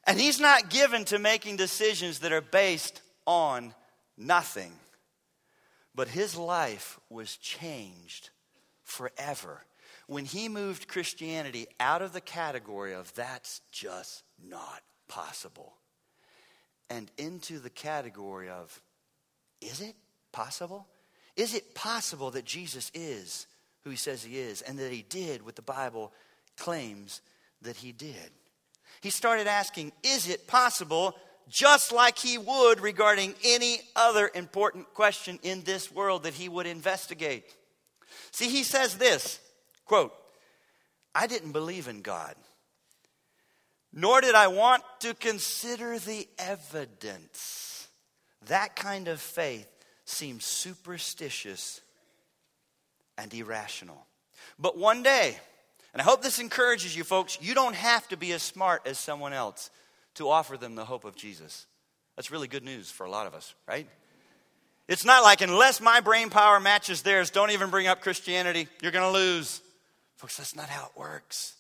And 0.07 0.19
he's 0.19 0.41
not 0.41 0.71
given 0.71 1.05
to 1.07 1.19
making 1.19 1.57
decisions 1.57 2.21
that 2.21 2.33
are 2.33 2.41
based 2.41 3.03
on 3.27 3.75
nothing. 4.17 4.73
But 5.97 6.09
his 6.09 6.37
life 6.37 7.01
was 7.09 7.37
changed 7.39 8.31
forever 8.85 9.65
when 10.07 10.27
he 10.27 10.49
moved 10.49 10.89
Christianity 10.89 11.67
out 11.81 12.03
of 12.03 12.13
the 12.13 12.21
category 12.21 12.95
of 12.95 13.13
that's 13.15 13.61
just 13.73 14.23
not 14.47 14.83
possible 15.09 15.75
and 16.91 17.11
into 17.19 17.59
the 17.59 17.71
category 17.71 18.49
of 18.49 18.81
is 19.61 19.81
it 19.81 19.97
possible? 20.33 20.87
Is 21.35 21.55
it 21.55 21.75
possible 21.75 22.31
that 22.33 22.45
Jesus 22.45 22.91
is 22.95 23.47
who 23.83 23.91
he 23.91 23.97
says 23.97 24.23
he 24.23 24.39
is 24.39 24.63
and 24.63 24.79
that 24.79 24.93
he 24.93 25.03
did 25.03 25.45
what 25.45 25.57
the 25.57 25.63
Bible 25.63 26.13
claims 26.57 27.23
that 27.63 27.77
he 27.77 27.93
did? 27.93 28.31
He 29.01 29.11
started 29.11 29.47
asking, 29.47 29.93
is 30.03 30.29
it 30.29 30.47
possible? 30.47 31.17
Just 31.49 31.93
like 31.93 32.19
he 32.19 32.39
would 32.39 32.81
regarding 32.81 33.35
any 33.45 33.81
other 33.95 34.31
important 34.35 34.93
question 34.95 35.39
in 35.43 35.63
this 35.63 35.93
world 35.93 36.25
that 36.25 36.35
he 36.35 36.49
would 36.49 36.67
investigate. 36.67 37.55
See, 38.33 38.49
he 38.49 38.65
says 38.65 38.97
this 38.97 39.39
Quote, 39.85 40.13
I 41.15 41.27
didn't 41.27 41.53
believe 41.53 41.89
in 41.89 42.03
God, 42.03 42.35
nor 43.93 44.21
did 44.21 44.35
I 44.35 44.49
want 44.49 44.83
to 45.01 45.15
consider 45.15 45.99
the 45.99 46.29
evidence. 46.39 47.89
That 48.47 48.77
kind 48.77 49.09
of 49.09 49.21
faith 49.21 49.69
seems 50.05 50.45
superstitious 50.45 51.81
and 53.17 53.33
irrational. 53.33 54.07
But 54.59 54.77
one 54.77 55.03
day, 55.03 55.39
and 55.93 56.03
I 56.03 56.05
hope 56.05 56.23
this 56.23 56.39
encourages 56.39 56.97
you 56.97 57.05
folks, 57.05 57.39
you 57.41 57.55
don't 57.55 57.75
have 57.75 58.07
to 58.09 58.17
be 58.17 58.33
as 58.33 58.43
smart 58.43 58.87
as 58.87 58.99
someone 58.99 59.33
else 59.33 59.71
to 60.17 60.29
offer 60.29 60.57
them 60.57 60.75
the 60.75 60.85
hope 60.85 61.05
of 61.05 61.17
Jesus. 61.17 61.67
That's 62.17 62.31
really 62.31 62.49
good 62.49 62.65
news 62.65 62.91
for 62.91 63.07
a 63.07 63.11
lot 63.11 63.27
of 63.27 63.35
us, 63.35 63.55
right? 63.69 63.87
It's 64.89 65.05
not 65.05 65.23
like, 65.23 65.41
unless 65.41 65.81
my 65.81 66.01
brain 66.01 66.31
power 66.31 66.61
matches 66.61 67.03
theirs, 67.03 67.31
don't 67.31 67.51
even 67.51 67.71
bring 67.71 67.87
up 67.87 68.03
Christianity, 68.03 68.69
you're 68.83 68.93
going 68.93 69.13
to 69.13 69.19
lose. 69.19 69.61
Folks, 70.17 70.37
that's 70.37 70.57
not 70.57 70.69
how 70.69 70.87
it 70.87 70.99
works. 70.99 71.55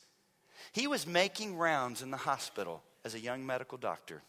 He 0.73 0.87
was 0.87 1.07
making 1.07 1.57
rounds 1.57 2.03
in 2.03 2.11
the 2.11 2.17
hospital 2.17 2.83
as 3.05 3.15
a 3.15 3.21
young 3.21 3.45
medical 3.45 3.79
doctor. 3.79 4.23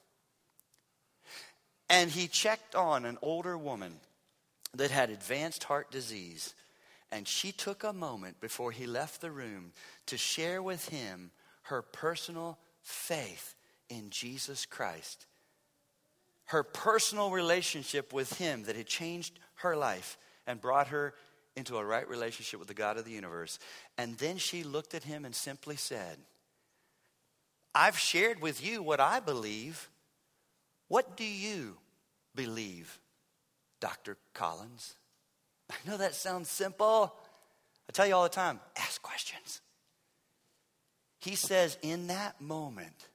And 1.89 2.09
he 2.09 2.27
checked 2.27 2.75
on 2.75 3.05
an 3.05 3.17
older 3.21 3.57
woman 3.57 3.93
that 4.73 4.91
had 4.91 5.09
advanced 5.09 5.63
heart 5.65 5.91
disease. 5.91 6.53
And 7.11 7.27
she 7.27 7.51
took 7.51 7.83
a 7.83 7.93
moment 7.93 8.41
before 8.41 8.71
he 8.71 8.85
left 8.85 9.21
the 9.21 9.31
room 9.31 9.71
to 10.07 10.17
share 10.17 10.61
with 10.61 10.89
him 10.89 11.31
her 11.63 11.81
personal 11.81 12.57
faith 12.81 13.55
in 13.89 14.09
Jesus 14.09 14.65
Christ. 14.65 15.25
Her 16.45 16.63
personal 16.63 17.31
relationship 17.31 18.13
with 18.13 18.33
him 18.37 18.63
that 18.63 18.75
had 18.75 18.87
changed 18.87 19.37
her 19.55 19.75
life 19.75 20.17
and 20.45 20.61
brought 20.61 20.87
her 20.87 21.13
into 21.55 21.77
a 21.77 21.83
right 21.83 22.07
relationship 22.07 22.59
with 22.59 22.67
the 22.67 22.73
God 22.73 22.97
of 22.97 23.05
the 23.05 23.11
universe. 23.11 23.59
And 23.97 24.17
then 24.17 24.37
she 24.37 24.63
looked 24.63 24.93
at 24.93 25.03
him 25.03 25.25
and 25.25 25.35
simply 25.35 25.75
said, 25.75 26.17
I've 27.73 27.97
shared 27.97 28.41
with 28.41 28.65
you 28.65 28.81
what 28.81 28.99
I 28.99 29.19
believe. 29.19 29.89
What 30.87 31.17
do 31.17 31.25
you 31.25 31.77
believe, 32.33 32.99
Dr. 33.79 34.17
Collins? 34.33 34.95
I 35.69 35.75
know 35.89 35.97
that 35.97 36.15
sounds 36.15 36.49
simple. 36.49 37.13
I 37.89 37.91
tell 37.91 38.07
you 38.07 38.15
all 38.15 38.23
the 38.23 38.29
time 38.29 38.59
ask 38.77 39.01
questions. 39.01 39.61
He 41.19 41.35
says, 41.35 41.77
in 41.81 42.07
that 42.07 42.39
moment, 42.39 43.09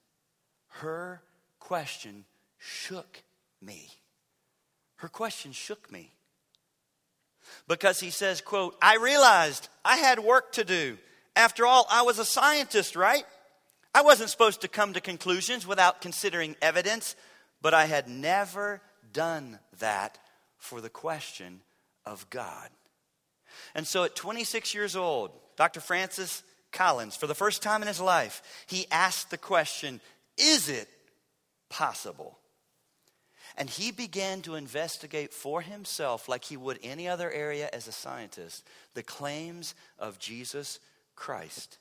her 0.81 1.23
question 1.59 2.25
shook 2.59 3.23
me. 3.61 3.89
Her 4.97 5.09
question 5.09 5.53
shook 5.53 5.91
me 5.91 6.13
because 7.69 8.01
he 8.01 8.11
says, 8.11 8.41
quote, 8.41 8.77
I 8.81 8.97
realized 8.97 9.69
I 9.85 9.97
had 9.97 10.19
work 10.19 10.53
to 10.53 10.65
do. 10.65 10.99
After 11.35 11.67
all, 11.67 11.87
I 11.91 12.03
was 12.03 12.19
a 12.19 12.25
scientist, 12.25 12.97
right? 12.97 13.25
I 13.95 14.03
wasn't 14.03 14.31
supposed 14.31 14.63
to 14.63 14.69
come 14.69 14.93
to 14.93 15.01
conclusions 15.01 15.67
without 15.67 16.01
considering 16.01 16.57
evidence, 16.63 17.17
but 17.61 17.75
I 17.75 17.87
had 17.87 18.09
never 18.09 18.81
done 19.13 19.59
that 19.79 20.19
for 20.59 20.81
the 20.81 20.91
question 20.91 21.61
of 22.07 22.29
God. 22.31 22.69
And 23.75 23.87
so 23.87 24.05
at 24.05 24.17
26 24.17 24.75
years 24.75 24.97
old, 24.97 25.31
Dr. 25.57 25.81
Francis 25.81 26.43
Collins, 26.71 27.17
for 27.17 27.27
the 27.27 27.35
first 27.35 27.63
time 27.63 27.83
in 27.83 27.89
his 27.89 28.01
life, 28.01 28.43
he 28.67 28.87
asked 28.91 29.31
the 29.31 29.39
question 29.39 30.01
Is 30.37 30.69
it 30.69 30.89
possible 31.69 32.39
and 33.57 33.69
he 33.69 33.91
began 33.91 34.43
to 34.43 34.55
investigate 34.55 35.33
for 35.33 35.61
himself, 35.61 36.29
like 36.29 36.45
he 36.45 36.57
would 36.57 36.79
any 36.83 37.09
other 37.09 37.31
area 37.31 37.69
as 37.73 37.87
a 37.87 37.93
scientist, 37.93 38.67
the 38.95 39.03
claims 39.03 39.75
of 39.99 40.19
Jesus 40.19 40.79
Christ 41.17 41.79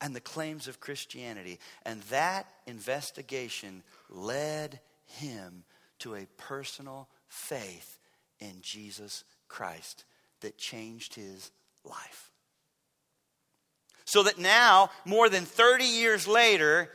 and 0.00 0.16
the 0.16 0.20
claims 0.20 0.66
of 0.66 0.80
Christianity. 0.80 1.58
And 1.84 2.00
that 2.04 2.46
investigation 2.66 3.82
led 4.08 4.80
him 5.06 5.64
to 5.98 6.14
a 6.14 6.26
personal 6.38 7.08
faith 7.28 7.98
in 8.38 8.62
Jesus 8.62 9.24
Christ 9.48 10.04
that 10.40 10.56
changed 10.56 11.14
his 11.14 11.50
life. 11.84 12.30
So 14.06 14.22
that 14.22 14.38
now, 14.38 14.88
more 15.04 15.28
than 15.28 15.44
30 15.44 15.84
years 15.84 16.26
later, 16.26 16.90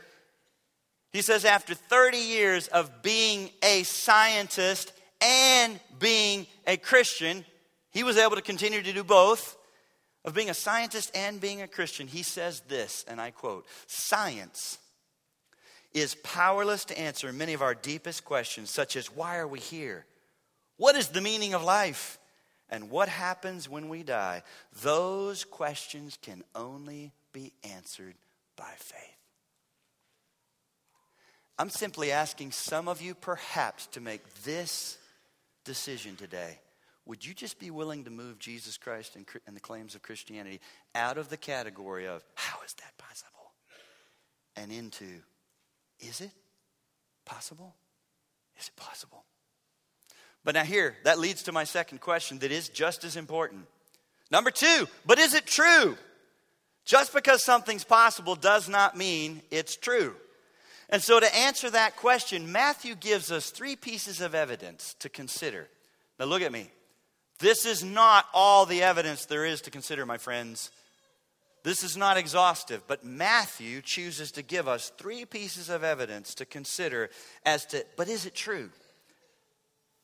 he 1.16 1.22
says, 1.22 1.44
after 1.44 1.74
30 1.74 2.18
years 2.18 2.68
of 2.68 3.02
being 3.02 3.50
a 3.62 3.82
scientist 3.84 4.92
and 5.20 5.80
being 5.98 6.46
a 6.66 6.76
Christian, 6.76 7.44
he 7.90 8.02
was 8.02 8.18
able 8.18 8.36
to 8.36 8.42
continue 8.42 8.82
to 8.82 8.92
do 8.92 9.02
both. 9.02 9.56
Of 10.24 10.34
being 10.34 10.50
a 10.50 10.54
scientist 10.54 11.12
and 11.14 11.40
being 11.40 11.62
a 11.62 11.68
Christian, 11.68 12.08
he 12.08 12.24
says 12.24 12.60
this, 12.66 13.04
and 13.06 13.20
I 13.20 13.30
quote 13.30 13.64
Science 13.86 14.78
is 15.94 16.16
powerless 16.16 16.84
to 16.86 16.98
answer 16.98 17.32
many 17.32 17.54
of 17.54 17.62
our 17.62 17.74
deepest 17.74 18.24
questions, 18.24 18.70
such 18.70 18.96
as 18.96 19.06
why 19.06 19.38
are 19.38 19.46
we 19.46 19.60
here? 19.60 20.04
What 20.76 20.96
is 20.96 21.08
the 21.08 21.20
meaning 21.20 21.54
of 21.54 21.62
life? 21.62 22.18
And 22.68 22.90
what 22.90 23.08
happens 23.08 23.68
when 23.68 23.88
we 23.88 24.02
die? 24.02 24.42
Those 24.82 25.44
questions 25.44 26.18
can 26.20 26.42
only 26.54 27.12
be 27.32 27.52
answered 27.62 28.16
by 28.56 28.72
faith. 28.76 29.15
I'm 31.58 31.70
simply 31.70 32.12
asking 32.12 32.52
some 32.52 32.86
of 32.86 33.00
you 33.00 33.14
perhaps 33.14 33.86
to 33.88 34.00
make 34.00 34.22
this 34.44 34.98
decision 35.64 36.16
today. 36.16 36.58
Would 37.06 37.24
you 37.24 37.34
just 37.34 37.58
be 37.58 37.70
willing 37.70 38.04
to 38.04 38.10
move 38.10 38.38
Jesus 38.38 38.76
Christ 38.76 39.16
and, 39.16 39.26
and 39.46 39.56
the 39.56 39.60
claims 39.60 39.94
of 39.94 40.02
Christianity 40.02 40.60
out 40.94 41.18
of 41.18 41.28
the 41.28 41.36
category 41.36 42.06
of 42.06 42.22
how 42.34 42.58
is 42.66 42.74
that 42.74 42.98
possible 42.98 43.52
and 44.56 44.72
into 44.72 45.06
is 46.00 46.20
it 46.20 46.32
possible? 47.24 47.74
Is 48.58 48.68
it 48.68 48.76
possible? 48.76 49.24
But 50.44 50.54
now, 50.54 50.64
here, 50.64 50.96
that 51.04 51.18
leads 51.18 51.44
to 51.44 51.52
my 51.52 51.64
second 51.64 52.00
question 52.00 52.38
that 52.40 52.52
is 52.52 52.68
just 52.68 53.04
as 53.04 53.16
important. 53.16 53.66
Number 54.30 54.50
two, 54.50 54.86
but 55.04 55.18
is 55.18 55.34
it 55.34 55.46
true? 55.46 55.96
Just 56.84 57.12
because 57.12 57.42
something's 57.42 57.84
possible 57.84 58.36
does 58.36 58.68
not 58.68 58.96
mean 58.96 59.42
it's 59.50 59.76
true. 59.76 60.14
And 60.88 61.02
so, 61.02 61.18
to 61.18 61.36
answer 61.36 61.68
that 61.70 61.96
question, 61.96 62.52
Matthew 62.52 62.94
gives 62.94 63.32
us 63.32 63.50
three 63.50 63.74
pieces 63.74 64.20
of 64.20 64.34
evidence 64.34 64.94
to 65.00 65.08
consider. 65.08 65.68
Now, 66.18 66.26
look 66.26 66.42
at 66.42 66.52
me. 66.52 66.70
This 67.38 67.66
is 67.66 67.84
not 67.84 68.26
all 68.32 68.66
the 68.66 68.82
evidence 68.82 69.26
there 69.26 69.44
is 69.44 69.60
to 69.62 69.70
consider, 69.70 70.06
my 70.06 70.16
friends. 70.16 70.70
This 71.64 71.82
is 71.82 71.96
not 71.96 72.16
exhaustive, 72.16 72.82
but 72.86 73.04
Matthew 73.04 73.82
chooses 73.82 74.30
to 74.32 74.42
give 74.42 74.68
us 74.68 74.92
three 74.96 75.24
pieces 75.24 75.68
of 75.68 75.82
evidence 75.82 76.34
to 76.36 76.44
consider 76.44 77.10
as 77.44 77.66
to, 77.66 77.84
but 77.96 78.08
is 78.08 78.24
it 78.24 78.36
true? 78.36 78.70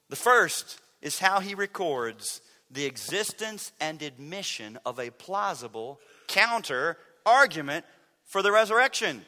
The 0.08 0.16
first 0.16 0.80
is 1.00 1.20
how 1.20 1.38
he 1.38 1.54
records 1.54 2.40
the 2.68 2.84
existence 2.84 3.70
and 3.80 4.02
admission 4.02 4.78
of 4.84 4.98
a 4.98 5.10
plausible 5.10 6.00
counter 6.26 6.96
argument 7.24 7.84
for 8.24 8.42
the 8.42 8.50
resurrection. 8.50 9.24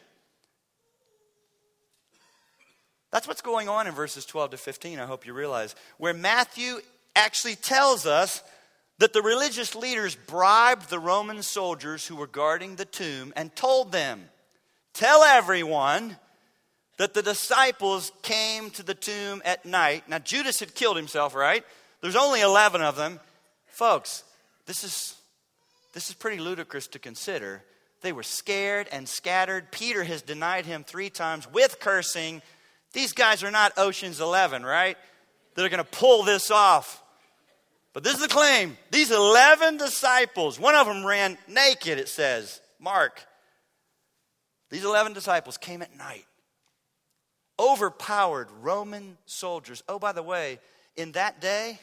That's 3.14 3.28
what's 3.28 3.42
going 3.42 3.68
on 3.68 3.86
in 3.86 3.94
verses 3.94 4.26
12 4.26 4.50
to 4.50 4.56
15, 4.56 4.98
I 4.98 5.06
hope 5.06 5.24
you 5.24 5.34
realize, 5.34 5.76
where 5.98 6.12
Matthew 6.12 6.80
actually 7.14 7.54
tells 7.54 8.06
us 8.06 8.42
that 8.98 9.12
the 9.12 9.22
religious 9.22 9.76
leaders 9.76 10.16
bribed 10.16 10.90
the 10.90 10.98
Roman 10.98 11.44
soldiers 11.44 12.04
who 12.04 12.16
were 12.16 12.26
guarding 12.26 12.74
the 12.74 12.84
tomb 12.84 13.32
and 13.36 13.54
told 13.54 13.92
them, 13.92 14.24
Tell 14.94 15.22
everyone 15.22 16.16
that 16.98 17.14
the 17.14 17.22
disciples 17.22 18.10
came 18.22 18.70
to 18.70 18.82
the 18.82 18.94
tomb 18.94 19.42
at 19.44 19.64
night. 19.64 20.08
Now, 20.08 20.18
Judas 20.18 20.58
had 20.58 20.74
killed 20.74 20.96
himself, 20.96 21.36
right? 21.36 21.64
There's 22.00 22.16
only 22.16 22.40
11 22.40 22.82
of 22.82 22.96
them. 22.96 23.20
Folks, 23.68 24.24
this 24.66 24.82
is, 24.82 25.14
this 25.92 26.08
is 26.08 26.16
pretty 26.16 26.42
ludicrous 26.42 26.88
to 26.88 26.98
consider. 26.98 27.62
They 28.00 28.10
were 28.10 28.24
scared 28.24 28.88
and 28.90 29.08
scattered. 29.08 29.70
Peter 29.70 30.02
has 30.02 30.20
denied 30.20 30.66
him 30.66 30.82
three 30.82 31.10
times 31.10 31.48
with 31.52 31.78
cursing. 31.78 32.42
These 32.94 33.12
guys 33.12 33.42
are 33.42 33.50
not 33.50 33.76
Ocean's 33.76 34.20
11, 34.20 34.64
right? 34.64 34.96
They're 35.54 35.68
going 35.68 35.84
to 35.84 35.84
pull 35.84 36.22
this 36.22 36.50
off. 36.50 37.02
But 37.92 38.02
this 38.02 38.14
is 38.14 38.20
the 38.20 38.28
claim. 38.28 38.76
These 38.90 39.10
11 39.10 39.76
disciples, 39.76 40.58
one 40.58 40.74
of 40.74 40.86
them 40.86 41.04
ran 41.04 41.36
naked, 41.46 41.98
it 41.98 42.08
says, 42.08 42.60
Mark. 42.80 43.24
These 44.70 44.84
11 44.84 45.12
disciples 45.12 45.56
came 45.56 45.82
at 45.82 45.96
night, 45.96 46.26
overpowered 47.58 48.48
Roman 48.62 49.18
soldiers. 49.26 49.82
Oh, 49.88 49.98
by 49.98 50.12
the 50.12 50.22
way, 50.22 50.58
in 50.96 51.12
that 51.12 51.40
day, 51.40 51.78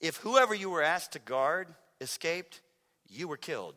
if 0.00 0.16
whoever 0.16 0.54
you 0.54 0.68
were 0.68 0.82
asked 0.82 1.12
to 1.12 1.18
guard 1.18 1.68
escaped, 2.00 2.60
you 3.08 3.28
were 3.28 3.38
killed. 3.38 3.74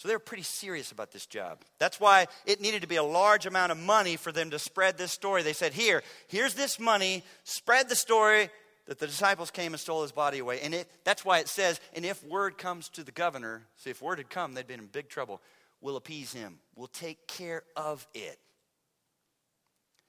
So 0.00 0.08
they 0.08 0.14
were 0.14 0.18
pretty 0.18 0.44
serious 0.44 0.92
about 0.92 1.12
this 1.12 1.26
job. 1.26 1.58
That's 1.78 2.00
why 2.00 2.26
it 2.46 2.62
needed 2.62 2.80
to 2.80 2.88
be 2.88 2.96
a 2.96 3.02
large 3.02 3.44
amount 3.44 3.70
of 3.70 3.76
money 3.76 4.16
for 4.16 4.32
them 4.32 4.48
to 4.48 4.58
spread 4.58 4.96
this 4.96 5.12
story. 5.12 5.42
They 5.42 5.52
said, 5.52 5.74
Here, 5.74 6.02
here's 6.26 6.54
this 6.54 6.80
money, 6.80 7.22
spread 7.44 7.90
the 7.90 7.94
story, 7.94 8.48
that 8.86 8.98
the 8.98 9.06
disciples 9.06 9.50
came 9.50 9.74
and 9.74 9.78
stole 9.78 10.00
his 10.00 10.10
body 10.10 10.38
away. 10.38 10.60
And 10.62 10.72
it, 10.72 10.90
that's 11.04 11.22
why 11.22 11.40
it 11.40 11.48
says, 11.48 11.82
and 11.94 12.06
if 12.06 12.24
word 12.24 12.56
comes 12.56 12.88
to 12.88 13.04
the 13.04 13.12
governor, 13.12 13.66
see, 13.76 13.90
if 13.90 14.00
word 14.00 14.16
had 14.16 14.30
come, 14.30 14.54
they'd 14.54 14.66
been 14.66 14.80
in 14.80 14.86
big 14.86 15.10
trouble. 15.10 15.42
We'll 15.82 15.96
appease 15.96 16.32
him, 16.32 16.60
we'll 16.76 16.86
take 16.86 17.26
care 17.26 17.62
of 17.76 18.08
it. 18.14 18.38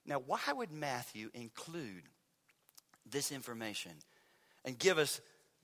Now, 0.05 0.21
why 0.25 0.39
would 0.53 0.71
Matthew 0.71 1.31
include 1.33 2.03
this 3.05 3.29
information 3.29 3.91
and 4.63 4.79
give 4.79 4.97
us 4.97 5.19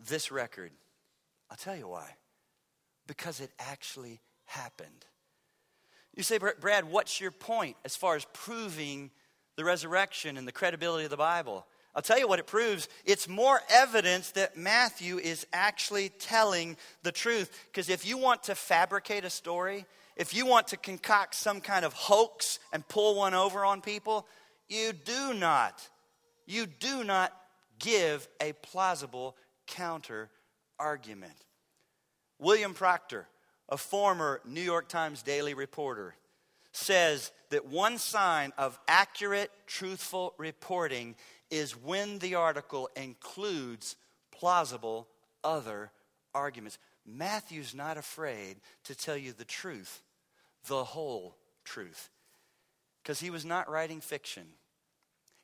this 0.05 0.33
record? 0.33 0.71
I'll 1.49 1.55
tell 1.55 1.77
you 1.77 1.87
why. 1.87 2.09
Because 3.07 3.39
it 3.39 3.51
actually 3.57 4.19
happened. 4.45 5.05
You 6.13 6.23
say, 6.23 6.37
Brad, 6.37 6.85
what's 6.85 7.21
your 7.21 7.31
point 7.31 7.77
as 7.85 7.95
far 7.95 8.15
as 8.15 8.25
proving 8.33 9.11
the 9.55 9.63
resurrection 9.63 10.37
and 10.37 10.47
the 10.47 10.51
credibility 10.51 11.05
of 11.05 11.11
the 11.11 11.17
Bible? 11.17 11.65
I'll 11.95 12.01
tell 12.03 12.19
you 12.19 12.27
what 12.27 12.39
it 12.39 12.45
proves. 12.45 12.89
It's 13.05 13.27
more 13.27 13.59
evidence 13.69 14.31
that 14.31 14.55
Matthew 14.55 15.17
is 15.17 15.47
actually 15.51 16.09
telling 16.09 16.77
the 17.01 17.11
truth. 17.11 17.51
Because 17.71 17.89
if 17.89 18.05
you 18.05 18.19
want 18.19 18.43
to 18.43 18.55
fabricate 18.55 19.25
a 19.25 19.31
story, 19.31 19.85
if 20.15 20.35
you 20.35 20.45
want 20.45 20.67
to 20.67 20.77
concoct 20.77 21.33
some 21.33 21.61
kind 21.61 21.85
of 21.85 21.93
hoax 21.93 22.59
and 22.71 22.87
pull 22.87 23.15
one 23.15 23.33
over 23.33 23.65
on 23.65 23.81
people, 23.81 24.27
you 24.67 24.93
do 24.93 25.33
not, 25.33 25.87
you 26.45 26.65
do 26.65 27.03
not 27.03 27.33
give 27.79 28.27
a 28.41 28.53
plausible 28.53 29.35
counter 29.65 30.29
argument. 30.79 31.46
William 32.39 32.73
Proctor, 32.73 33.27
a 33.69 33.77
former 33.77 34.41
New 34.45 34.61
York 34.61 34.87
Times 34.87 35.23
daily 35.23 35.53
reporter, 35.53 36.15
says 36.71 37.31
that 37.49 37.65
one 37.65 37.97
sign 37.97 38.53
of 38.57 38.77
accurate, 38.87 39.51
truthful 39.65 40.33
reporting 40.37 41.15
is 41.49 41.75
when 41.75 42.19
the 42.19 42.35
article 42.35 42.89
includes 42.95 43.95
plausible 44.31 45.07
other 45.43 45.91
arguments. 46.35 46.77
Matthew's 47.05 47.73
not 47.73 47.97
afraid 47.97 48.57
to 48.83 48.95
tell 48.95 49.17
you 49.17 49.31
the 49.31 49.45
truth, 49.45 50.01
the 50.67 50.83
whole 50.83 51.35
truth, 51.63 52.09
because 53.01 53.19
he 53.19 53.29
was 53.29 53.45
not 53.45 53.69
writing 53.69 54.01
fiction. 54.01 54.43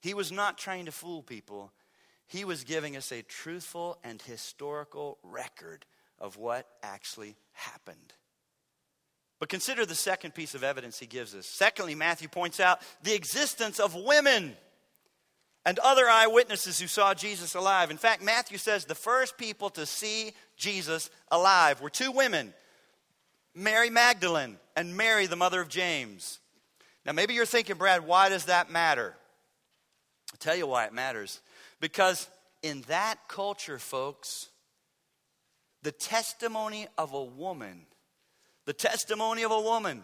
He 0.02 0.14
was 0.14 0.32
not 0.32 0.58
trying 0.58 0.86
to 0.86 0.92
fool 0.92 1.24
people. 1.24 1.72
He 2.28 2.44
was 2.44 2.66
giving 2.66 2.98
us 2.98 3.12
a 3.12 3.22
truthful 3.22 3.98
and 4.04 4.22
historical 4.22 5.18
record 5.24 5.86
of 6.24 6.38
what 6.38 6.66
actually 6.82 7.36
happened. 7.52 8.14
But 9.40 9.50
consider 9.50 9.86
the 9.86 9.94
second 9.94 10.34
piece 10.34 10.56
of 10.56 10.64
evidence 10.64 10.98
he 10.98 11.06
gives 11.06 11.36
us. 11.36 11.46
Secondly, 11.46 11.96
Matthew 11.96 12.30
points 12.30 12.62
out 12.62 12.80
the 13.04 13.14
existence 13.14 13.78
of 13.78 13.94
women 13.94 14.56
and 15.66 15.78
other 15.80 16.08
eyewitnesses 16.08 16.80
who 16.80 16.88
saw 16.88 17.14
Jesus 17.14 17.56
alive. 17.56 17.92
In 17.92 17.98
fact, 17.98 18.24
Matthew 18.24 18.58
says 18.58 18.86
the 18.86 18.96
first 18.96 19.38
people 19.38 19.70
to 19.72 19.86
see 19.86 20.32
Jesus 20.56 21.10
alive 21.30 21.82
were 21.82 21.90
two 21.90 22.12
women 22.12 22.54
Mary 23.54 23.90
Magdalene 23.90 24.58
and 24.76 24.96
Mary, 24.96 25.28
the 25.28 25.36
mother 25.36 25.62
of 25.62 25.68
James. 25.68 26.40
Now, 27.06 27.12
maybe 27.12 27.34
you're 27.34 27.46
thinking, 27.46 27.76
Brad, 27.76 28.08
why 28.08 28.30
does 28.30 28.46
that 28.46 28.72
matter? 28.72 29.14
I'll 30.32 30.40
tell 30.40 30.56
you 30.56 30.68
why 30.68 30.86
it 30.86 30.94
matters. 30.94 31.42
Because 31.82 32.30
in 32.64 32.82
that 32.88 33.20
culture, 33.28 33.78
folks, 33.78 34.48
the 35.84 35.92
testimony 35.92 36.88
of 36.98 37.14
a 37.14 37.24
woman, 37.24 37.86
the 38.66 38.74
testimony 38.74 39.44
of 39.44 39.52
a 39.52 39.62
woman 39.62 40.04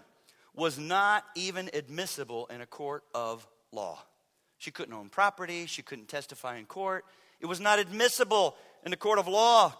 was 0.53 0.77
not 0.77 1.23
even 1.35 1.69
admissible 1.73 2.47
in 2.47 2.59
a 2.59 2.65
court 2.65 3.03
of 3.15 3.47
law. 3.71 3.97
She 4.57 4.71
couldn't 4.71 4.93
own 4.93 5.07
property. 5.07 5.65
She 5.65 5.81
couldn't 5.81 6.09
testify 6.09 6.57
in 6.57 6.65
court. 6.65 7.05
It 7.39 7.45
was 7.45 7.61
not 7.61 7.79
admissible 7.79 8.57
in 8.83 8.91
the 8.91 8.97
court 8.97 9.19
of 9.19 9.27
law. 9.27 9.73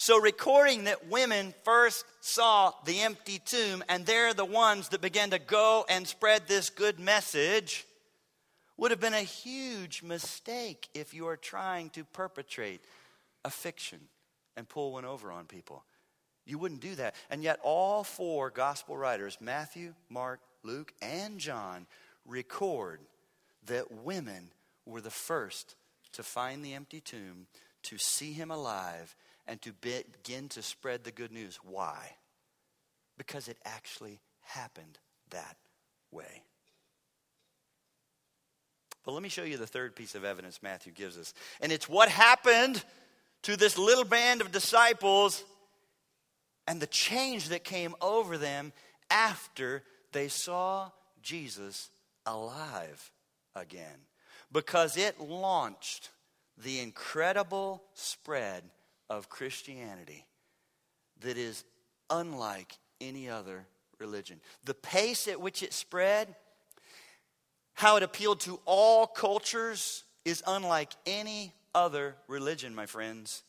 So, 0.00 0.20
recording 0.20 0.84
that 0.84 1.08
women 1.08 1.52
first 1.64 2.04
saw 2.20 2.72
the 2.84 3.00
empty 3.00 3.40
tomb 3.44 3.82
and 3.88 4.06
they're 4.06 4.32
the 4.32 4.44
ones 4.44 4.90
that 4.90 5.00
began 5.00 5.30
to 5.30 5.40
go 5.40 5.84
and 5.88 6.06
spread 6.06 6.46
this 6.46 6.70
good 6.70 7.00
message 7.00 7.84
would 8.76 8.92
have 8.92 9.00
been 9.00 9.14
a 9.14 9.22
huge 9.22 10.04
mistake 10.04 10.88
if 10.94 11.12
you 11.12 11.26
are 11.26 11.36
trying 11.36 11.90
to 11.90 12.04
perpetrate 12.04 12.80
a 13.44 13.50
fiction 13.50 13.98
and 14.58 14.68
pull 14.68 14.92
one 14.92 15.04
over 15.04 15.30
on 15.30 15.46
people. 15.46 15.84
You 16.44 16.58
wouldn't 16.58 16.80
do 16.80 16.96
that. 16.96 17.14
And 17.30 17.42
yet, 17.42 17.60
all 17.62 18.02
four 18.02 18.50
gospel 18.50 18.98
writers, 18.98 19.38
Matthew, 19.40 19.94
Mark, 20.10 20.40
Luke, 20.64 20.92
and 21.00 21.38
John, 21.38 21.86
record 22.26 23.00
that 23.66 23.92
women 24.02 24.50
were 24.84 25.00
the 25.00 25.10
first 25.10 25.76
to 26.12 26.22
find 26.22 26.64
the 26.64 26.74
empty 26.74 27.00
tomb, 27.00 27.46
to 27.84 27.98
see 27.98 28.32
him 28.32 28.50
alive, 28.50 29.14
and 29.46 29.62
to 29.62 29.72
begin 29.72 30.48
to 30.50 30.62
spread 30.62 31.04
the 31.04 31.12
good 31.12 31.30
news. 31.30 31.60
Why? 31.62 32.16
Because 33.16 33.46
it 33.46 33.58
actually 33.64 34.20
happened 34.40 34.98
that 35.30 35.56
way. 36.10 36.42
But 39.04 39.12
let 39.12 39.22
me 39.22 39.28
show 39.28 39.44
you 39.44 39.56
the 39.56 39.66
third 39.66 39.94
piece 39.94 40.14
of 40.14 40.24
evidence 40.24 40.60
Matthew 40.62 40.92
gives 40.92 41.16
us. 41.16 41.32
And 41.60 41.70
it's 41.70 41.88
what 41.88 42.08
happened 42.08 42.82
to 43.42 43.56
this 43.56 43.78
little 43.78 44.04
band 44.04 44.40
of 44.40 44.52
disciples 44.52 45.44
and 46.66 46.80
the 46.80 46.86
change 46.86 47.48
that 47.48 47.64
came 47.64 47.94
over 48.00 48.36
them 48.36 48.72
after 49.10 49.82
they 50.12 50.28
saw 50.28 50.90
Jesus 51.22 51.90
alive 52.26 53.10
again 53.54 54.06
because 54.52 54.96
it 54.96 55.20
launched 55.20 56.10
the 56.56 56.80
incredible 56.80 57.82
spread 57.94 58.64
of 59.08 59.28
Christianity 59.28 60.26
that 61.20 61.36
is 61.36 61.64
unlike 62.10 62.76
any 63.00 63.28
other 63.28 63.66
religion. 63.98 64.40
The 64.64 64.74
pace 64.74 65.28
at 65.28 65.40
which 65.40 65.62
it 65.62 65.72
spread, 65.72 66.34
how 67.74 67.96
it 67.96 68.02
appealed 68.02 68.40
to 68.40 68.60
all 68.64 69.06
cultures, 69.06 70.04
is 70.24 70.42
unlike 70.46 70.92
any 71.06 71.54
other 71.74 72.16
religion, 72.26 72.74
my 72.74 72.86
friends. 72.86 73.42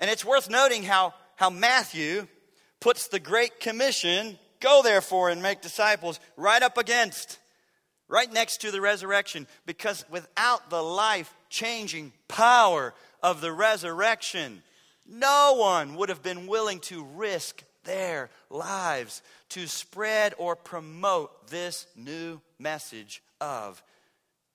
And 0.00 0.10
it's 0.10 0.24
worth 0.24 0.48
noting 0.50 0.82
how, 0.82 1.14
how 1.36 1.50
Matthew 1.50 2.26
puts 2.80 3.08
the 3.08 3.20
Great 3.20 3.60
Commission, 3.60 4.38
go 4.60 4.82
therefore 4.82 5.30
and 5.30 5.42
make 5.42 5.60
disciples, 5.60 6.20
right 6.36 6.62
up 6.62 6.78
against 6.78 7.38
right 8.08 8.32
next 8.32 8.62
to 8.62 8.70
the 8.70 8.80
resurrection, 8.80 9.46
because 9.66 10.04
without 10.10 10.70
the 10.70 10.82
life 10.82 11.34
changing 11.50 12.12
power 12.26 12.94
of 13.22 13.40
the 13.40 13.52
resurrection, 13.52 14.62
no 15.06 15.56
one 15.58 15.94
would 15.96 16.08
have 16.08 16.22
been 16.22 16.46
willing 16.46 16.80
to 16.80 17.04
risk 17.04 17.62
their 17.84 18.30
lives 18.50 19.22
to 19.50 19.66
spread 19.66 20.34
or 20.38 20.56
promote 20.56 21.48
this 21.48 21.86
new 21.96 22.40
message 22.58 23.22
of 23.40 23.82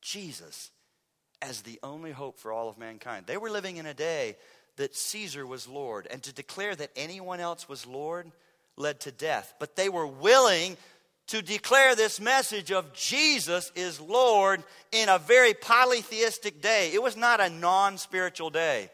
Jesus 0.01 0.71
as 1.43 1.61
the 1.61 1.79
only 1.83 2.11
hope 2.11 2.39
for 2.39 2.51
all 2.51 2.69
of 2.69 2.77
mankind. 2.77 3.25
They 3.27 3.37
were 3.37 3.49
living 3.49 3.77
in 3.77 3.85
a 3.85 3.93
day 3.93 4.37
that 4.77 4.95
Caesar 4.95 5.45
was 5.45 5.67
Lord, 5.67 6.07
and 6.09 6.23
to 6.23 6.33
declare 6.33 6.75
that 6.75 6.91
anyone 6.95 7.39
else 7.39 7.69
was 7.69 7.85
Lord 7.85 8.31
led 8.75 9.01
to 9.01 9.11
death. 9.11 9.53
But 9.59 9.75
they 9.75 9.89
were 9.89 10.07
willing 10.07 10.77
to 11.27 11.41
declare 11.41 11.95
this 11.95 12.19
message 12.19 12.71
of 12.71 12.91
Jesus 12.93 13.71
is 13.75 14.01
Lord 14.01 14.63
in 14.91 15.09
a 15.09 15.19
very 15.19 15.53
polytheistic 15.53 16.61
day. 16.61 16.91
It 16.93 17.03
was 17.03 17.15
not 17.15 17.39
a 17.39 17.49
non 17.49 17.97
spiritual 17.97 18.49
day. 18.49 18.89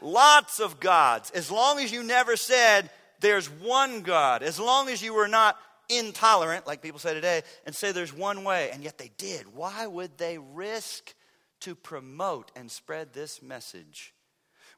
Lots 0.00 0.60
of 0.60 0.78
gods. 0.78 1.30
As 1.30 1.50
long 1.50 1.78
as 1.80 1.90
you 1.90 2.02
never 2.04 2.36
said 2.36 2.90
there's 3.20 3.50
one 3.50 4.02
God, 4.02 4.44
as 4.44 4.60
long 4.60 4.88
as 4.88 5.02
you 5.02 5.12
were 5.12 5.26
not 5.26 5.58
intolerant, 5.88 6.66
like 6.66 6.82
people 6.82 7.00
say 7.00 7.14
today, 7.14 7.42
and 7.66 7.74
say 7.74 7.90
there's 7.90 8.14
one 8.14 8.44
way, 8.44 8.70
and 8.70 8.84
yet 8.84 8.98
they 8.98 9.10
did. 9.18 9.54
Why 9.54 9.86
would 9.86 10.16
they 10.18 10.38
risk 10.38 11.14
to 11.60 11.74
promote 11.74 12.50
and 12.56 12.70
spread 12.70 13.12
this 13.12 13.42
message? 13.42 14.14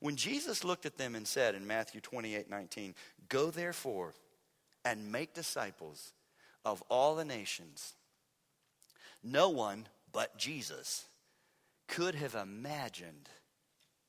When 0.00 0.16
Jesus 0.16 0.64
looked 0.64 0.86
at 0.86 0.96
them 0.96 1.14
and 1.14 1.26
said 1.26 1.54
in 1.54 1.66
Matthew 1.66 2.00
28 2.00 2.48
19, 2.48 2.94
Go 3.28 3.50
therefore 3.50 4.14
and 4.84 5.12
make 5.12 5.34
disciples 5.34 6.12
of 6.64 6.82
all 6.88 7.14
the 7.14 7.24
nations, 7.24 7.94
no 9.22 9.48
one 9.50 9.86
but 10.12 10.38
Jesus 10.38 11.06
could 11.86 12.14
have 12.14 12.34
imagined, 12.34 13.28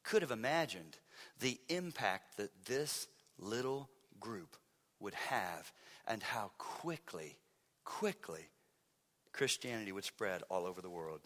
could 0.04 0.22
have 0.22 0.32
imagined 0.32 0.98
the 1.40 1.60
impact 1.70 2.38
that 2.38 2.66
this 2.66 3.08
little 3.38 3.90
group 4.20 4.56
would 5.00 5.14
have 5.16 5.72
and 6.08 6.24
how 6.24 6.52
quickly, 6.58 7.38
quickly 7.84 8.50
Christianity 9.34 9.92
would 9.92 10.04
spread 10.04 10.44
all 10.50 10.66
over 10.66 10.82
the 10.82 10.90
world. 10.90 11.22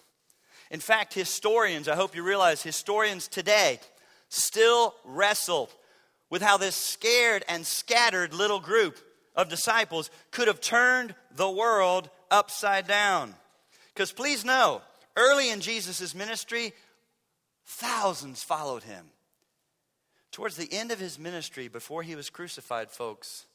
In 0.72 0.80
fact, 0.80 1.14
historians, 1.14 1.88
I 1.88 1.96
hope 1.96 2.16
you 2.16 2.24
realize, 2.24 2.62
historians 2.62 3.28
today 3.28 3.80
still 4.30 4.96
wrestle 5.04 5.70
with 6.30 6.42
how 6.42 6.58
this 6.58 6.76
scared 6.76 7.46
and 7.48 7.66
scattered 7.66 8.34
little 8.34 8.60
group 8.60 8.98
of 9.36 9.50
disciples 9.50 10.10
could 10.32 10.48
have 10.48 10.62
turned 10.62 11.14
the 11.32 11.50
world 11.50 12.10
upside 12.32 12.88
down. 12.88 13.36
Because 13.94 14.12
please 14.12 14.44
know, 14.44 14.82
early 15.16 15.50
in 15.50 15.62
Jesus' 15.62 16.16
ministry, 16.16 16.74
thousands 17.66 18.44
followed 18.44 18.84
him. 18.84 19.06
Towards 20.32 20.58
the 20.58 20.72
end 20.74 20.92
of 20.92 21.00
his 21.00 21.18
ministry, 21.18 21.68
before 21.68 22.04
he 22.04 22.16
was 22.16 22.30
crucified, 22.30 22.92
folks, 22.92 23.46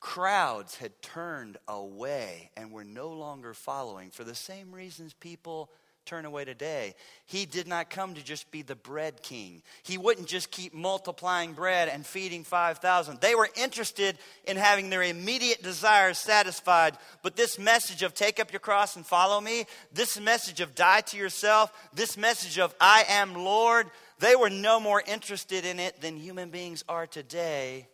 crowds 0.00 0.76
had 0.76 1.00
turned 1.02 1.58
away 1.68 2.50
and 2.56 2.72
were 2.72 2.84
no 2.84 3.10
longer 3.10 3.54
following 3.54 4.10
for 4.10 4.24
the 4.24 4.34
same 4.34 4.72
reasons 4.72 5.12
people 5.14 5.70
turn 6.06 6.24
away 6.24 6.44
today. 6.44 6.94
He 7.26 7.46
did 7.46 7.68
not 7.68 7.90
come 7.90 8.14
to 8.14 8.24
just 8.24 8.50
be 8.50 8.62
the 8.62 8.74
bread 8.74 9.22
king. 9.22 9.62
He 9.82 9.98
wouldn't 9.98 10.26
just 10.26 10.50
keep 10.50 10.74
multiplying 10.74 11.52
bread 11.52 11.88
and 11.88 12.04
feeding 12.04 12.42
5,000. 12.42 13.20
They 13.20 13.34
were 13.34 13.48
interested 13.54 14.18
in 14.44 14.56
having 14.56 14.90
their 14.90 15.02
immediate 15.02 15.62
desires 15.62 16.18
satisfied. 16.18 16.96
But 17.22 17.36
this 17.36 17.58
message 17.58 18.02
of 18.02 18.14
take 18.14 18.40
up 18.40 18.50
your 18.50 18.60
cross 18.60 18.96
and 18.96 19.06
follow 19.06 19.40
me, 19.40 19.66
this 19.92 20.18
message 20.18 20.60
of 20.60 20.74
die 20.74 21.02
to 21.02 21.16
yourself, 21.16 21.72
this 21.94 22.16
message 22.16 22.58
of 22.58 22.74
I 22.80 23.04
am 23.08 23.34
Lord, 23.34 23.86
they 24.18 24.34
were 24.34 24.50
no 24.50 24.80
more 24.80 25.02
interested 25.06 25.64
in 25.64 25.78
it 25.78 26.00
than 26.00 26.16
human 26.16 26.50
beings 26.50 26.82
are 26.88 27.06
today. 27.06 27.86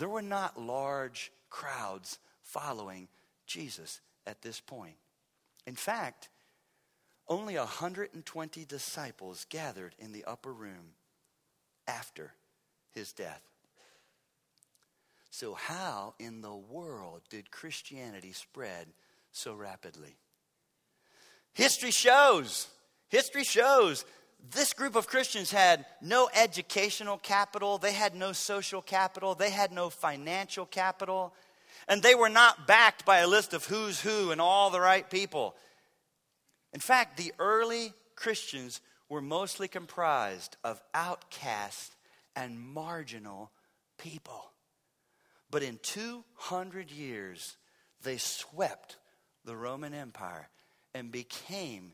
There 0.00 0.08
were 0.08 0.22
not 0.22 0.58
large 0.58 1.30
crowds 1.50 2.18
following 2.40 3.06
Jesus 3.46 4.00
at 4.26 4.40
this 4.40 4.58
point. 4.58 4.96
In 5.66 5.74
fact, 5.74 6.30
only 7.28 7.58
120 7.58 8.64
disciples 8.64 9.44
gathered 9.50 9.94
in 9.98 10.12
the 10.12 10.24
upper 10.24 10.54
room 10.54 10.94
after 11.86 12.32
his 12.92 13.12
death. 13.12 13.42
So, 15.28 15.52
how 15.52 16.14
in 16.18 16.40
the 16.40 16.56
world 16.56 17.20
did 17.28 17.50
Christianity 17.50 18.32
spread 18.32 18.86
so 19.32 19.52
rapidly? 19.52 20.16
History 21.52 21.90
shows, 21.90 22.68
history 23.10 23.44
shows 23.44 24.06
this 24.50 24.72
group 24.72 24.96
of 24.96 25.06
Christians 25.06 25.50
had 25.50 25.84
no 26.00 26.28
educational 26.34 27.18
capital, 27.18 27.78
they 27.78 27.92
had 27.92 28.14
no 28.14 28.32
social 28.32 28.82
capital, 28.82 29.34
they 29.34 29.50
had 29.50 29.72
no 29.72 29.90
financial 29.90 30.66
capital, 30.66 31.34
and 31.88 32.02
they 32.02 32.14
were 32.14 32.28
not 32.28 32.66
backed 32.66 33.04
by 33.04 33.18
a 33.18 33.26
list 33.26 33.54
of 33.54 33.66
who's 33.66 34.00
who 34.00 34.30
and 34.30 34.40
all 34.40 34.70
the 34.70 34.80
right 34.80 35.08
people. 35.08 35.54
In 36.72 36.80
fact, 36.80 37.16
the 37.16 37.32
early 37.38 37.92
Christians 38.16 38.80
were 39.08 39.20
mostly 39.20 39.68
comprised 39.68 40.56
of 40.62 40.80
outcast 40.94 41.94
and 42.36 42.60
marginal 42.60 43.50
people. 43.98 44.52
But 45.50 45.62
in 45.62 45.78
200 45.82 46.90
years, 46.90 47.56
they 48.02 48.18
swept 48.18 48.98
the 49.44 49.56
Roman 49.56 49.94
Empire 49.94 50.48
and 50.94 51.10
became 51.10 51.92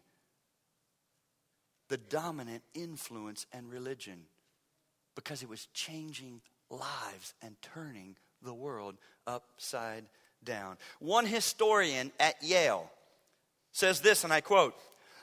the 1.89 1.97
dominant 1.97 2.63
influence 2.75 3.47
and 3.53 3.71
religion 3.71 4.23
because 5.15 5.43
it 5.43 5.49
was 5.49 5.67
changing 5.73 6.41
lives 6.71 7.35
and 7.43 7.57
turning 7.63 8.17
the 8.43 8.55
world 8.55 8.97
upside 9.27 10.05
down. 10.45 10.77
One 11.01 11.27
historian 11.27 12.13
at 12.21 12.43
Yale 12.43 12.91
says 13.73 14.01
this, 14.01 14.25
and 14.25 14.33
I 14.33 14.41
quote 14.41 14.75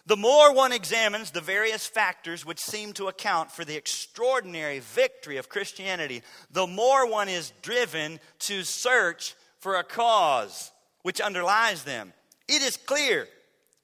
The 0.05 0.17
more 0.17 0.53
one 0.53 0.71
examines 0.71 1.31
the 1.31 1.41
various 1.41 1.85
factors 1.85 2.45
which 2.45 2.59
seem 2.59 2.93
to 2.93 3.07
account 3.07 3.51
for 3.51 3.63
the 3.63 3.75
extraordinary 3.75 4.79
victory 4.79 5.37
of 5.37 5.49
Christianity, 5.49 6.23
the 6.51 6.67
more 6.67 7.09
one 7.09 7.29
is 7.29 7.53
driven 7.61 8.19
to 8.39 8.63
search 8.63 9.35
for 9.59 9.75
a 9.75 9.83
cause 9.83 10.71
which 11.03 11.21
underlies 11.21 11.83
them. 11.83 12.13
It 12.47 12.61
is 12.61 12.77
clear 12.77 13.27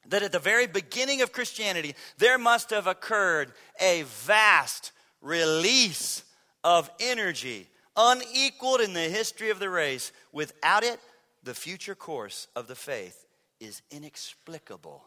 that 0.07 0.23
at 0.23 0.31
the 0.31 0.39
very 0.39 0.67
beginning 0.67 1.21
of 1.21 1.31
Christianity, 1.31 1.95
there 2.17 2.37
must 2.37 2.69
have 2.71 2.87
occurred 2.87 3.51
a 3.79 4.03
vast 4.03 4.91
release 5.21 6.23
of 6.63 6.89
energy, 6.99 7.67
unequaled 7.95 8.81
in 8.81 8.93
the 8.93 9.01
history 9.01 9.49
of 9.49 9.59
the 9.59 9.69
race. 9.69 10.11
Without 10.31 10.83
it, 10.83 10.99
the 11.43 11.53
future 11.53 11.95
course 11.95 12.47
of 12.55 12.67
the 12.67 12.75
faith 12.75 13.25
is 13.59 13.81
inexplicable. 13.91 15.03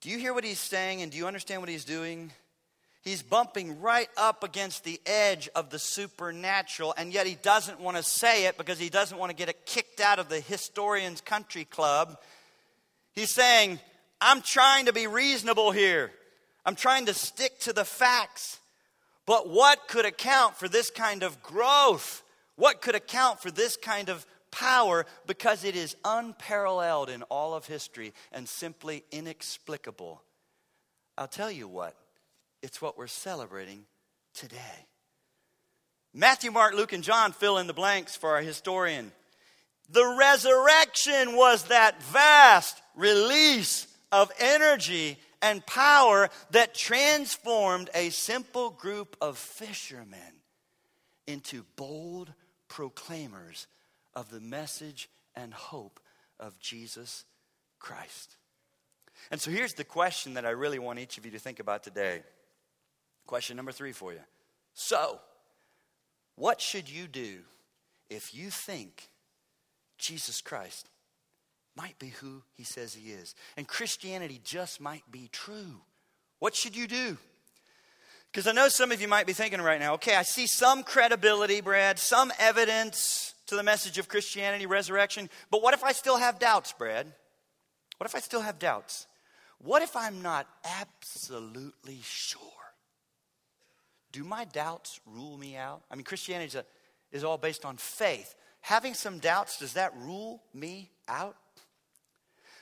Do 0.00 0.10
you 0.10 0.18
hear 0.18 0.34
what 0.34 0.44
he's 0.44 0.60
saying 0.60 1.02
and 1.02 1.12
do 1.12 1.18
you 1.18 1.26
understand 1.26 1.62
what 1.62 1.68
he's 1.68 1.84
doing? 1.84 2.32
He's 3.02 3.22
bumping 3.22 3.80
right 3.80 4.08
up 4.16 4.44
against 4.44 4.84
the 4.84 5.00
edge 5.06 5.48
of 5.56 5.70
the 5.70 5.78
supernatural, 5.78 6.94
and 6.96 7.12
yet 7.12 7.26
he 7.26 7.34
doesn't 7.34 7.80
want 7.80 7.96
to 7.96 8.02
say 8.02 8.46
it 8.46 8.56
because 8.56 8.78
he 8.78 8.88
doesn't 8.88 9.18
want 9.18 9.30
to 9.30 9.36
get 9.36 9.48
it 9.48 9.66
kicked 9.66 10.00
out 10.00 10.20
of 10.20 10.28
the 10.28 10.38
historian's 10.38 11.20
country 11.20 11.64
club. 11.64 12.16
He's 13.14 13.30
saying, 13.30 13.78
I'm 14.20 14.40
trying 14.40 14.86
to 14.86 14.92
be 14.92 15.06
reasonable 15.06 15.70
here. 15.70 16.12
I'm 16.64 16.76
trying 16.76 17.06
to 17.06 17.14
stick 17.14 17.58
to 17.60 17.72
the 17.72 17.84
facts. 17.84 18.58
But 19.26 19.48
what 19.48 19.88
could 19.88 20.04
account 20.04 20.56
for 20.56 20.68
this 20.68 20.90
kind 20.90 21.22
of 21.22 21.42
growth? 21.42 22.22
What 22.56 22.80
could 22.82 22.94
account 22.94 23.40
for 23.40 23.50
this 23.50 23.76
kind 23.76 24.08
of 24.08 24.26
power 24.52 25.06
because 25.26 25.64
it 25.64 25.74
is 25.74 25.96
unparalleled 26.04 27.10
in 27.10 27.24
all 27.24 27.54
of 27.54 27.66
history 27.66 28.12
and 28.30 28.48
simply 28.48 29.02
inexplicable. 29.10 30.22
I'll 31.18 31.26
tell 31.26 31.50
you 31.50 31.66
what, 31.66 31.96
it's 32.62 32.80
what 32.80 32.96
we're 32.96 33.08
celebrating 33.08 33.86
today. 34.34 34.86
Matthew, 36.14 36.52
Mark, 36.52 36.74
Luke, 36.74 36.92
and 36.92 37.02
John 37.02 37.32
fill 37.32 37.58
in 37.58 37.66
the 37.66 37.72
blanks 37.72 38.14
for 38.14 38.30
our 38.30 38.42
historian. 38.42 39.10
The 39.92 40.16
resurrection 40.18 41.36
was 41.36 41.64
that 41.64 42.02
vast 42.04 42.80
release 42.96 43.86
of 44.10 44.32
energy 44.38 45.18
and 45.42 45.64
power 45.66 46.30
that 46.50 46.74
transformed 46.74 47.90
a 47.94 48.10
simple 48.10 48.70
group 48.70 49.16
of 49.20 49.36
fishermen 49.36 50.18
into 51.26 51.64
bold 51.76 52.32
proclaimers 52.68 53.66
of 54.14 54.30
the 54.30 54.40
message 54.40 55.10
and 55.34 55.52
hope 55.52 56.00
of 56.40 56.58
Jesus 56.58 57.24
Christ. 57.78 58.36
And 59.30 59.40
so 59.40 59.50
here's 59.50 59.74
the 59.74 59.84
question 59.84 60.34
that 60.34 60.46
I 60.46 60.50
really 60.50 60.78
want 60.78 60.98
each 60.98 61.18
of 61.18 61.24
you 61.24 61.32
to 61.32 61.38
think 61.38 61.60
about 61.60 61.82
today. 61.82 62.22
Question 63.26 63.56
number 63.56 63.72
three 63.72 63.92
for 63.92 64.12
you. 64.12 64.20
So, 64.74 65.20
what 66.36 66.60
should 66.60 66.88
you 66.88 67.06
do 67.06 67.40
if 68.08 68.34
you 68.34 68.50
think 68.50 69.10
Jesus 70.02 70.40
Christ 70.40 70.88
might 71.74 71.98
be 71.98 72.08
who 72.08 72.42
he 72.54 72.64
says 72.64 72.94
he 72.94 73.12
is 73.12 73.34
and 73.56 73.66
Christianity 73.66 74.40
just 74.44 74.80
might 74.80 75.04
be 75.10 75.28
true? 75.32 75.80
What 76.38 76.54
should 76.54 76.76
you 76.76 76.86
do? 76.86 77.16
Because 78.30 78.46
I 78.46 78.52
know 78.52 78.68
some 78.68 78.92
of 78.92 79.00
you 79.00 79.08
might 79.08 79.26
be 79.26 79.32
thinking 79.32 79.60
right 79.60 79.80
now, 79.80 79.94
okay, 79.94 80.16
I 80.16 80.22
see 80.22 80.46
some 80.46 80.82
credibility, 80.82 81.60
Brad, 81.60 81.98
some 81.98 82.32
evidence, 82.38 83.34
to 83.46 83.56
the 83.56 83.62
message 83.62 83.98
of 83.98 84.08
Christianity, 84.08 84.66
resurrection. 84.66 85.28
But 85.50 85.62
what 85.62 85.74
if 85.74 85.84
I 85.84 85.92
still 85.92 86.16
have 86.16 86.38
doubts, 86.38 86.72
Brad? 86.72 87.12
What 87.98 88.08
if 88.08 88.14
I 88.14 88.20
still 88.20 88.40
have 88.40 88.58
doubts? 88.58 89.06
What 89.58 89.82
if 89.82 89.94
I'm 89.94 90.22
not 90.22 90.48
absolutely 90.64 92.00
sure? 92.02 92.40
do 94.12 94.22
my 94.22 94.44
doubts 94.44 95.00
rule 95.06 95.36
me 95.36 95.56
out? 95.56 95.82
I 95.90 95.96
mean, 95.96 96.04
Christianity 96.04 96.48
is, 96.48 96.54
a, 96.54 96.64
is 97.10 97.24
all 97.24 97.38
based 97.38 97.64
on 97.64 97.76
faith. 97.78 98.34
Having 98.62 98.94
some 98.94 99.18
doubts, 99.18 99.58
does 99.58 99.74
that 99.74 99.92
rule 99.98 100.42
me 100.54 100.90
out? 101.08 101.36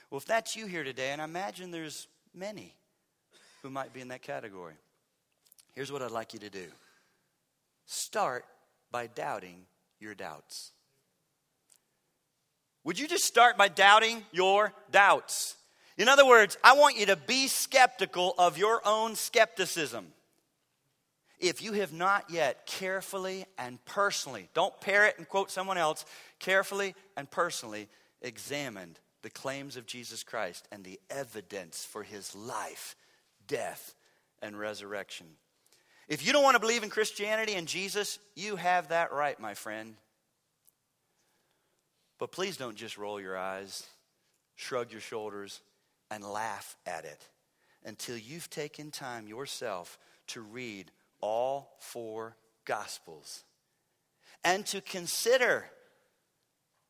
Well, 0.09 0.17
if 0.17 0.25
that's 0.25 0.55
you 0.55 0.65
here 0.65 0.83
today, 0.83 1.11
and 1.11 1.21
I 1.21 1.25
imagine 1.25 1.71
there's 1.71 2.07
many 2.33 2.75
who 3.61 3.69
might 3.69 3.93
be 3.93 4.01
in 4.01 4.09
that 4.09 4.21
category, 4.21 4.73
here's 5.73 5.91
what 5.91 6.01
I'd 6.01 6.11
like 6.11 6.33
you 6.33 6.39
to 6.39 6.49
do 6.49 6.65
start 7.85 8.45
by 8.91 9.07
doubting 9.07 9.65
your 9.99 10.13
doubts. 10.15 10.71
Would 12.83 12.99
you 12.99 13.07
just 13.07 13.25
start 13.25 13.57
by 13.57 13.67
doubting 13.67 14.23
your 14.31 14.73
doubts? 14.91 15.55
In 15.97 16.07
other 16.07 16.25
words, 16.25 16.57
I 16.63 16.73
want 16.73 16.97
you 16.97 17.05
to 17.07 17.15
be 17.15 17.47
skeptical 17.47 18.33
of 18.37 18.57
your 18.57 18.81
own 18.85 19.15
skepticism. 19.15 20.07
If 21.41 21.63
you 21.63 21.73
have 21.73 21.91
not 21.91 22.29
yet 22.29 22.67
carefully 22.67 23.45
and 23.57 23.83
personally, 23.83 24.47
don't 24.53 24.79
parrot 24.79 25.15
and 25.17 25.27
quote 25.27 25.49
someone 25.49 25.79
else, 25.79 26.05
carefully 26.39 26.93
and 27.17 27.29
personally 27.29 27.89
examined 28.21 28.99
the 29.23 29.31
claims 29.31 29.75
of 29.75 29.87
Jesus 29.87 30.21
Christ 30.21 30.67
and 30.71 30.83
the 30.83 30.99
evidence 31.09 31.83
for 31.83 32.03
his 32.03 32.35
life, 32.35 32.95
death, 33.47 33.95
and 34.43 34.57
resurrection. 34.57 35.25
If 36.07 36.25
you 36.25 36.31
don't 36.31 36.43
want 36.43 36.55
to 36.55 36.59
believe 36.59 36.83
in 36.83 36.91
Christianity 36.91 37.53
and 37.53 37.67
Jesus, 37.67 38.19
you 38.35 38.55
have 38.55 38.89
that 38.89 39.11
right, 39.11 39.39
my 39.39 39.55
friend. 39.55 39.95
But 42.19 42.31
please 42.31 42.55
don't 42.55 42.75
just 42.75 42.99
roll 42.99 43.19
your 43.19 43.35
eyes, 43.35 43.83
shrug 44.55 44.91
your 44.91 45.01
shoulders, 45.01 45.59
and 46.11 46.23
laugh 46.23 46.77
at 46.85 47.03
it 47.03 47.27
until 47.83 48.15
you've 48.15 48.51
taken 48.51 48.91
time 48.91 49.27
yourself 49.27 49.97
to 50.27 50.41
read 50.41 50.91
all 51.21 51.77
four 51.79 52.35
Gospels 52.65 53.43
and 54.43 54.65
to 54.67 54.81
consider 54.81 55.65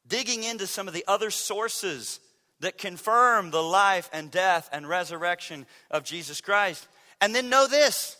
digging 0.07 0.43
into 0.43 0.67
some 0.67 0.87
of 0.87 0.93
the 0.93 1.05
other 1.07 1.31
sources 1.31 2.19
that 2.59 2.77
confirm 2.77 3.51
the 3.51 3.63
life 3.63 4.09
and 4.13 4.29
death 4.29 4.69
and 4.71 4.87
resurrection 4.87 5.65
of 5.89 6.03
Jesus 6.03 6.41
Christ. 6.41 6.87
And 7.19 7.33
then 7.33 7.49
know 7.49 7.67
this 7.67 8.17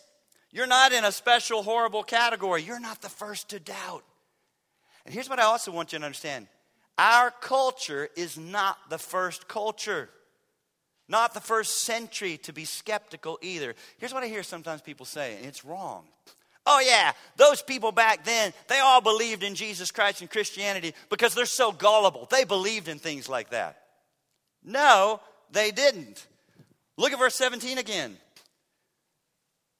you're 0.51 0.67
not 0.67 0.91
in 0.91 1.05
a 1.05 1.11
special, 1.11 1.63
horrible 1.63 2.03
category. 2.03 2.63
You're 2.63 2.79
not 2.79 3.01
the 3.01 3.09
first 3.09 3.49
to 3.49 3.59
doubt. 3.59 4.03
And 5.05 5.13
here's 5.13 5.29
what 5.29 5.39
I 5.39 5.43
also 5.43 5.71
want 5.71 5.93
you 5.93 5.99
to 5.99 6.05
understand 6.05 6.47
our 6.97 7.31
culture 7.31 8.09
is 8.15 8.37
not 8.37 8.77
the 8.89 8.97
first 8.97 9.47
culture, 9.47 10.09
not 11.11 11.33
the 11.33 11.41
first 11.41 11.81
century 11.83 12.37
to 12.37 12.53
be 12.53 12.65
skeptical 12.65 13.37
either. 13.41 13.75
Here's 13.99 14.13
what 14.13 14.23
I 14.23 14.27
hear 14.27 14.41
sometimes 14.41 14.81
people 14.81 15.05
say, 15.05 15.35
and 15.35 15.45
it's 15.45 15.65
wrong. 15.65 16.05
Oh, 16.65 16.79
yeah, 16.79 17.11
those 17.35 17.61
people 17.61 17.91
back 17.91 18.23
then, 18.23 18.53
they 18.67 18.79
all 18.79 19.01
believed 19.01 19.43
in 19.43 19.55
Jesus 19.55 19.91
Christ 19.91 20.21
and 20.21 20.29
Christianity 20.29 20.93
because 21.09 21.35
they're 21.35 21.45
so 21.45 21.71
gullible. 21.71 22.27
They 22.31 22.45
believed 22.45 22.87
in 22.87 22.97
things 22.97 23.27
like 23.27 23.49
that. 23.49 23.77
No, 24.63 25.19
they 25.51 25.71
didn't. 25.71 26.25
Look 26.97 27.11
at 27.11 27.19
verse 27.19 27.35
17 27.35 27.77
again. 27.77 28.15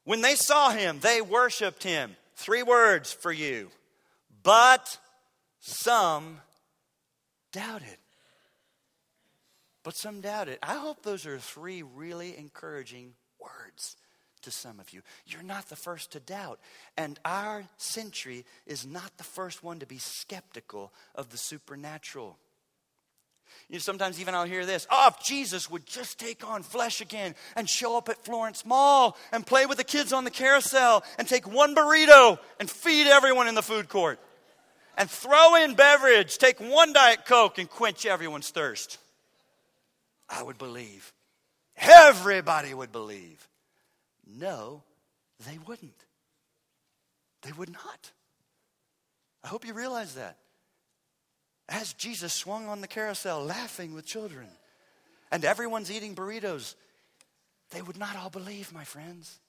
When 0.04 0.22
they 0.22 0.36
saw 0.36 0.72
him, 0.72 1.00
they 1.00 1.22
worshiped 1.22 1.84
him. 1.84 2.16
Three 2.36 2.64
words 2.64 3.14
for 3.14 3.32
you. 3.32 3.70
But 4.44 4.98
some 5.60 6.40
doubted. 7.54 8.01
But 9.84 9.96
some 9.96 10.22
doubt 10.22 10.48
it. 10.48 10.60
I 10.62 10.76
hope 10.76 11.02
those 11.02 11.26
are 11.26 11.38
three 11.38 11.82
really 11.82 12.38
encouraging 12.38 13.14
words 13.40 13.96
to 14.44 14.52
some 14.52 14.80
of 14.80 14.94
you. 14.94 15.02
You're 15.26 15.44
not 15.44 15.70
the 15.70 15.76
first 15.76 16.12
to 16.12 16.20
doubt. 16.20 16.60
And 16.98 17.20
our 17.26 17.64
century 17.78 18.46
is 18.66 18.86
not 18.86 19.18
the 19.18 19.24
first 19.24 19.64
one 19.64 19.80
to 19.80 19.86
be 19.86 19.98
skeptical 19.98 20.94
of 21.16 21.30
the 21.30 21.38
supernatural. 21.38 22.38
You 23.70 23.76
know, 23.76 23.80
sometimes 23.80 24.20
even 24.20 24.34
I'll 24.34 24.46
hear 24.46 24.66
this 24.66 24.88
oh, 24.90 25.10
if 25.10 25.24
Jesus 25.26 25.70
would 25.70 25.86
just 25.86 26.20
take 26.20 26.48
on 26.48 26.64
flesh 26.64 27.02
again 27.02 27.36
and 27.56 27.70
show 27.70 27.98
up 27.98 28.08
at 28.10 28.24
Florence 28.24 28.66
Mall 28.66 29.18
and 29.32 29.46
play 29.46 29.66
with 29.66 29.78
the 29.78 29.84
kids 29.84 30.14
on 30.14 30.24
the 30.24 30.32
carousel 30.32 31.04
and 31.18 31.28
take 31.28 31.52
one 31.52 31.76
burrito 31.76 32.40
and 32.60 32.70
feed 32.70 33.08
everyone 33.08 33.48
in 33.48 33.56
the 33.56 33.62
food 33.62 33.90
court 33.90 34.20
and 34.98 35.10
throw 35.10 35.56
in 35.56 35.74
beverage, 35.76 36.38
take 36.38 36.60
one 36.60 36.94
Diet 36.94 37.26
Coke 37.26 37.58
and 37.58 37.70
quench 37.70 38.06
everyone's 38.06 38.50
thirst. 38.50 38.98
I 40.32 40.44
would 40.44 40.58
believe. 40.58 41.14
Everybody 41.78 42.74
would 42.74 42.92
believe. 42.92 43.48
No, 44.26 44.84
they 45.48 45.58
wouldn't. 45.68 46.06
They 47.42 47.52
would 47.52 47.72
not. 47.72 48.12
I 49.44 49.48
hope 49.48 49.66
you 49.66 49.74
realize 49.74 50.16
that. 50.16 50.38
As 51.68 51.94
Jesus 51.94 52.34
swung 52.34 52.68
on 52.68 52.82
the 52.82 52.88
carousel 52.88 53.44
laughing 53.44 53.94
with 53.94 54.06
children, 54.06 54.48
and 55.32 55.46
everyone's 55.46 55.92
eating 55.92 56.16
burritos, 56.16 56.76
they 57.72 57.82
would 57.82 57.98
not 57.98 58.16
all 58.16 58.30
believe, 58.30 58.74
my 58.74 58.84
friends. 58.84 59.40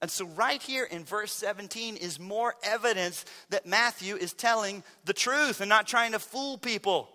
And 0.00 0.10
so, 0.10 0.26
right 0.26 0.62
here 0.62 0.84
in 0.84 1.04
verse 1.04 1.32
17 1.32 1.96
is 1.96 2.18
more 2.18 2.54
evidence 2.62 3.24
that 3.50 3.66
Matthew 3.66 4.16
is 4.16 4.32
telling 4.32 4.82
the 5.04 5.12
truth 5.12 5.60
and 5.60 5.68
not 5.68 5.86
trying 5.86 6.12
to 6.12 6.18
fool 6.18 6.56
people. 6.56 7.10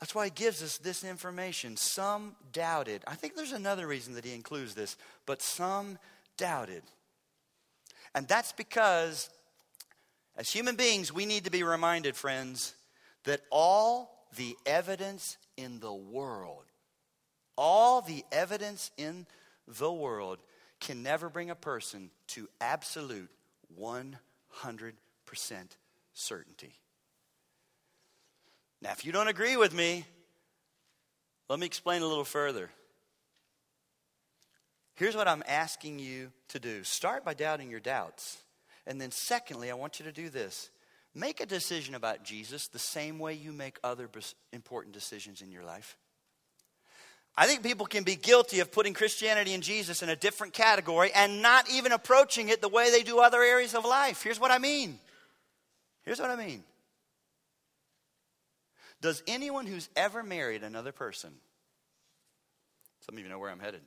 That's 0.00 0.14
why 0.14 0.24
he 0.24 0.30
gives 0.30 0.62
us 0.62 0.78
this 0.78 1.04
information. 1.04 1.76
Some 1.76 2.34
doubted. 2.52 3.02
I 3.06 3.14
think 3.14 3.36
there's 3.36 3.52
another 3.52 3.86
reason 3.86 4.14
that 4.14 4.24
he 4.24 4.34
includes 4.34 4.74
this, 4.74 4.96
but 5.26 5.42
some 5.42 5.98
doubted. 6.38 6.82
And 8.14 8.26
that's 8.26 8.52
because, 8.52 9.28
as 10.36 10.50
human 10.50 10.76
beings, 10.76 11.12
we 11.12 11.26
need 11.26 11.44
to 11.44 11.50
be 11.50 11.62
reminded, 11.62 12.16
friends, 12.16 12.74
that 13.24 13.42
all 13.50 14.26
the 14.36 14.56
evidence 14.64 15.36
in 15.58 15.80
the 15.80 15.92
world, 15.92 16.64
all 17.56 18.00
the 18.00 18.24
evidence 18.32 18.90
in 18.96 19.26
the 19.68 19.92
world 19.92 20.38
can 20.80 21.02
never 21.02 21.28
bring 21.28 21.50
a 21.50 21.54
person 21.54 22.10
to 22.28 22.48
absolute 22.58 23.30
100% 23.78 24.14
certainty. 26.14 26.79
Now, 28.82 28.92
if 28.92 29.04
you 29.04 29.12
don't 29.12 29.28
agree 29.28 29.56
with 29.56 29.74
me, 29.74 30.04
let 31.48 31.58
me 31.58 31.66
explain 31.66 32.02
a 32.02 32.06
little 32.06 32.24
further. 32.24 32.70
Here's 34.94 35.16
what 35.16 35.28
I'm 35.28 35.42
asking 35.46 35.98
you 35.98 36.30
to 36.48 36.58
do 36.58 36.84
start 36.84 37.24
by 37.24 37.34
doubting 37.34 37.70
your 37.70 37.80
doubts. 37.80 38.38
And 38.86 39.00
then, 39.00 39.10
secondly, 39.10 39.70
I 39.70 39.74
want 39.74 39.98
you 39.98 40.06
to 40.06 40.12
do 40.12 40.28
this 40.28 40.70
make 41.14 41.40
a 41.40 41.46
decision 41.46 41.94
about 41.94 42.22
Jesus 42.22 42.68
the 42.68 42.78
same 42.78 43.18
way 43.18 43.34
you 43.34 43.52
make 43.52 43.78
other 43.82 44.08
important 44.52 44.94
decisions 44.94 45.42
in 45.42 45.50
your 45.50 45.64
life. 45.64 45.96
I 47.36 47.46
think 47.46 47.62
people 47.62 47.86
can 47.86 48.04
be 48.04 48.16
guilty 48.16 48.60
of 48.60 48.72
putting 48.72 48.92
Christianity 48.92 49.54
and 49.54 49.62
Jesus 49.62 50.02
in 50.02 50.08
a 50.08 50.16
different 50.16 50.52
category 50.52 51.10
and 51.14 51.42
not 51.42 51.70
even 51.70 51.92
approaching 51.92 52.48
it 52.48 52.60
the 52.60 52.68
way 52.68 52.90
they 52.90 53.02
do 53.02 53.20
other 53.20 53.42
areas 53.42 53.74
of 53.74 53.84
life. 53.84 54.22
Here's 54.22 54.40
what 54.40 54.50
I 54.50 54.58
mean. 54.58 54.98
Here's 56.02 56.20
what 56.20 56.30
I 56.30 56.36
mean. 56.36 56.62
Does 59.00 59.22
anyone 59.26 59.66
who's 59.66 59.88
ever 59.96 60.22
married 60.22 60.62
another 60.62 60.92
person, 60.92 61.30
some 63.00 63.16
of 63.16 63.22
you 63.22 63.28
know 63.28 63.38
where 63.38 63.50
I'm 63.50 63.60
headed, 63.60 63.80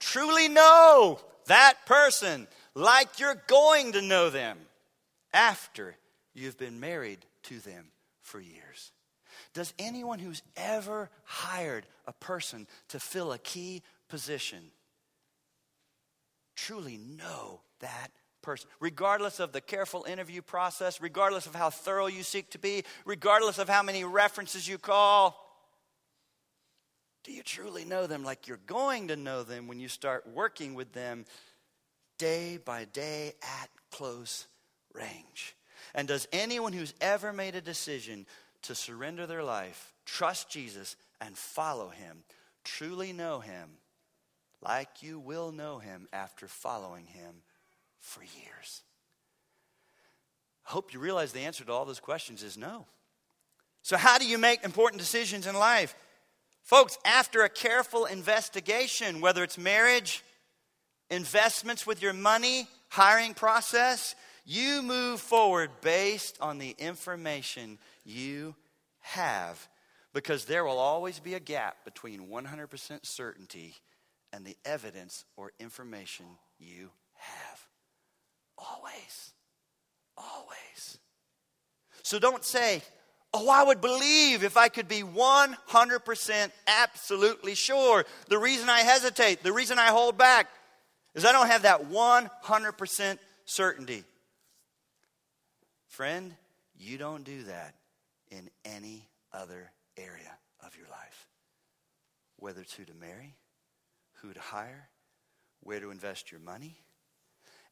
truly 0.00 0.48
know 0.48 1.20
that 1.46 1.74
person 1.86 2.48
like 2.74 3.20
you're 3.20 3.40
going 3.46 3.92
to 3.92 4.02
know 4.02 4.30
them 4.30 4.58
after 5.32 5.96
you've 6.34 6.58
been 6.58 6.80
married 6.80 7.24
to 7.44 7.60
them 7.60 7.86
for 8.22 8.40
years? 8.40 8.92
Does 9.52 9.72
anyone 9.78 10.18
who's 10.18 10.42
ever 10.56 11.10
hired 11.24 11.86
a 12.06 12.12
person 12.12 12.66
to 12.88 12.98
fill 12.98 13.32
a 13.32 13.38
key 13.38 13.82
position 14.08 14.70
truly 16.56 16.96
know 16.96 17.60
that 17.80 18.10
person? 18.44 18.68
Regardless 18.78 19.40
of 19.40 19.52
the 19.52 19.60
careful 19.60 20.04
interview 20.04 20.42
process, 20.42 21.00
regardless 21.00 21.46
of 21.46 21.54
how 21.54 21.70
thorough 21.70 22.06
you 22.06 22.22
seek 22.22 22.50
to 22.50 22.58
be, 22.58 22.84
regardless 23.04 23.58
of 23.58 23.68
how 23.68 23.82
many 23.82 24.04
references 24.04 24.68
you 24.68 24.78
call, 24.78 25.40
do 27.24 27.32
you 27.32 27.42
truly 27.42 27.84
know 27.84 28.06
them 28.06 28.22
like 28.22 28.46
you're 28.46 28.60
going 28.66 29.08
to 29.08 29.16
know 29.16 29.42
them 29.42 29.66
when 29.66 29.80
you 29.80 29.88
start 29.88 30.26
working 30.32 30.74
with 30.74 30.92
them 30.92 31.24
day 32.18 32.58
by 32.62 32.84
day 32.84 33.32
at 33.42 33.70
close 33.90 34.46
range? 34.92 35.56
And 35.94 36.06
does 36.06 36.28
anyone 36.32 36.74
who's 36.74 36.94
ever 37.00 37.32
made 37.32 37.54
a 37.54 37.60
decision 37.60 38.26
to 38.62 38.74
surrender 38.74 39.26
their 39.26 39.42
life, 39.42 39.92
trust 40.04 40.50
Jesus, 40.50 40.96
and 41.20 41.36
follow 41.36 41.88
him, 41.88 42.24
truly 42.62 43.12
know 43.12 43.40
him 43.40 43.70
like 44.62 45.02
you 45.02 45.18
will 45.18 45.52
know 45.52 45.78
him 45.78 46.08
after 46.12 46.48
following 46.48 47.06
him 47.06 47.42
for 48.04 48.22
years? 48.22 48.82
I 50.66 50.70
hope 50.70 50.92
you 50.92 51.00
realize 51.00 51.32
the 51.32 51.40
answer 51.40 51.64
to 51.64 51.72
all 51.72 51.84
those 51.84 52.00
questions 52.00 52.42
is 52.42 52.56
no. 52.56 52.86
So, 53.82 53.96
how 53.96 54.18
do 54.18 54.26
you 54.26 54.38
make 54.38 54.64
important 54.64 55.00
decisions 55.00 55.46
in 55.46 55.54
life? 55.54 55.94
Folks, 56.62 56.96
after 57.04 57.42
a 57.42 57.48
careful 57.48 58.06
investigation, 58.06 59.20
whether 59.20 59.42
it's 59.42 59.58
marriage, 59.58 60.22
investments 61.10 61.86
with 61.86 62.00
your 62.00 62.14
money, 62.14 62.66
hiring 62.88 63.34
process, 63.34 64.14
you 64.46 64.82
move 64.82 65.20
forward 65.20 65.70
based 65.82 66.38
on 66.40 66.58
the 66.58 66.74
information 66.78 67.78
you 68.04 68.54
have 69.00 69.68
because 70.14 70.44
there 70.44 70.64
will 70.64 70.78
always 70.78 71.18
be 71.18 71.34
a 71.34 71.40
gap 71.40 71.84
between 71.84 72.28
100% 72.28 73.04
certainty 73.04 73.74
and 74.32 74.44
the 74.44 74.56
evidence 74.64 75.24
or 75.36 75.52
information 75.60 76.24
you 76.58 76.90
have. 77.14 77.53
Always. 78.58 79.32
Always. 80.16 80.98
So 82.02 82.18
don't 82.18 82.44
say, 82.44 82.82
Oh, 83.36 83.50
I 83.50 83.64
would 83.64 83.80
believe 83.80 84.44
if 84.44 84.56
I 84.56 84.68
could 84.68 84.86
be 84.86 85.02
100% 85.02 86.50
absolutely 86.68 87.56
sure. 87.56 88.04
The 88.28 88.38
reason 88.38 88.68
I 88.68 88.82
hesitate, 88.82 89.42
the 89.42 89.52
reason 89.52 89.76
I 89.76 89.86
hold 89.86 90.16
back, 90.16 90.46
is 91.16 91.24
I 91.24 91.32
don't 91.32 91.48
have 91.48 91.62
that 91.62 91.90
100% 91.90 93.18
certainty. 93.44 94.04
Friend, 95.88 96.32
you 96.78 96.96
don't 96.96 97.24
do 97.24 97.42
that 97.44 97.74
in 98.30 98.48
any 98.64 99.08
other 99.32 99.72
area 99.96 100.38
of 100.64 100.76
your 100.76 100.86
life. 100.86 101.26
Whether 102.36 102.62
to 102.62 102.84
to 102.84 102.94
marry, 102.94 103.34
who 104.22 104.32
to 104.32 104.40
hire, 104.40 104.88
where 105.60 105.80
to 105.80 105.90
invest 105.90 106.30
your 106.30 106.40
money. 106.40 106.76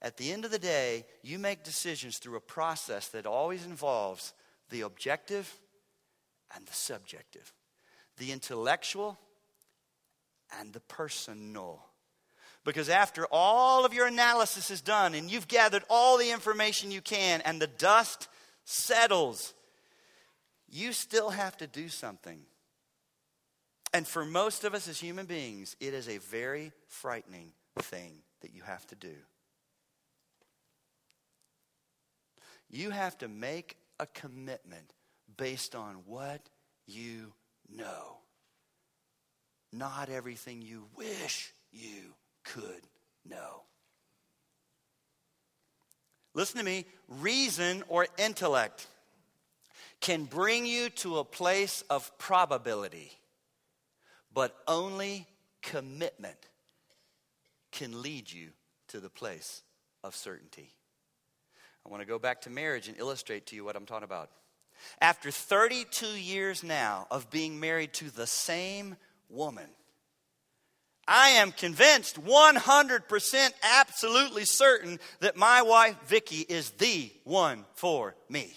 At 0.03 0.17
the 0.17 0.33
end 0.33 0.45
of 0.45 0.51
the 0.51 0.59
day, 0.59 1.07
you 1.23 1.39
make 1.39 1.63
decisions 1.63 2.19
through 2.19 2.37
a 2.37 2.41
process 2.41 3.09
that 3.11 3.25
always 3.25 3.65
involves 3.65 4.35
the 4.69 4.81
objective 4.81 5.61
and 6.55 6.67
the 6.67 6.73
subjective, 6.73 7.53
the 8.19 8.33
intellectual 8.33 9.17
and 10.59 10.73
the 10.73 10.81
personal. 10.81 11.85
Because 12.65 12.89
after 12.89 13.27
all 13.31 13.85
of 13.85 13.95
your 13.95 14.09
analysis 14.09 14.73
is 14.73 14.81
done 14.81 15.15
and 15.15 15.31
you've 15.31 15.49
gathered 15.49 15.85
all 15.89 16.19
the 16.19 16.33
information 16.33 16.91
you 16.91 17.01
can 17.01 17.41
and 17.43 17.63
the 17.63 17.69
dust 17.69 18.29
settles, 18.65 19.55
you 20.69 20.93
still 20.93 21.31
have 21.31 21.57
to 21.59 21.69
do 21.69 21.89
something. 21.89 22.41
And 23.95 24.07
for 24.07 24.25
most 24.25 24.65
of 24.65 24.75
us 24.75 24.89
as 24.89 24.99
human 24.99 25.27
beings, 25.27 25.77
it 25.79 25.95
is 25.95 26.09
a 26.09 26.19
very 26.19 26.73
frightening 26.89 27.53
thing 27.79 28.23
that 28.41 28.53
you 28.53 28.63
have 28.63 28.85
to 28.89 28.97
do. 28.97 29.15
You 32.73 32.91
have 32.91 33.19
to 33.19 33.29
make 33.29 33.77
a 34.01 34.07
commitment 34.07 34.93
based 35.37 35.75
on 35.75 35.97
what 36.07 36.41
you 36.87 37.33
know, 37.75 38.19
not 39.73 40.09
everything 40.09 40.63
you 40.63 40.87
wish 40.97 41.53
you 41.71 42.15
could 42.45 42.87
know. 43.29 43.63
Listen 46.35 46.59
to 46.59 46.65
me 46.65 46.87
reason 47.09 47.85
or 47.89 48.07
intellect 48.19 48.87
can 50.01 50.25
bring 50.25 50.67
you 50.67 50.89
to 50.91 51.19
a 51.19 51.25
place 51.25 51.85
of 51.91 52.17
probability, 52.19 53.13
but 54.33 54.57
only 54.67 55.27
commitment 55.61 56.49
can 57.71 58.03
lead 58.03 58.33
you 58.33 58.49
to 58.89 58.99
the 58.99 59.11
place 59.11 59.63
of 60.03 60.17
certainty. 60.17 60.75
I 61.87 61.91
want 61.91 62.01
to 62.03 62.07
go 62.07 62.19
back 62.19 62.43
to 62.43 62.51
marriage 62.51 62.89
and 62.89 62.99
illustrate 62.99 63.47
to 63.47 63.57
you 63.57 63.65
what 63.65 63.77
I'm 63.77 63.87
talking 63.87 64.05
about. 64.05 64.31
After 65.01 65.31
32 65.31 66.07
years 66.07 66.63
now 66.63 67.07
of 67.11 67.31
being 67.31 67.61
married 67.61 67.93
to 67.95 68.11
the 68.11 68.27
same 68.27 68.97
woman, 69.29 69.69
I 71.07 71.31
am 71.31 71.53
convinced 71.53 72.23
100% 72.23 73.51
absolutely 73.63 74.45
certain 74.45 75.01
that 75.21 75.37
my 75.37 75.63
wife 75.63 75.97
Vicky 76.07 76.41
is 76.49 76.71
the 76.71 77.11
one 77.25 77.65
for 77.75 78.15
me. 78.29 78.57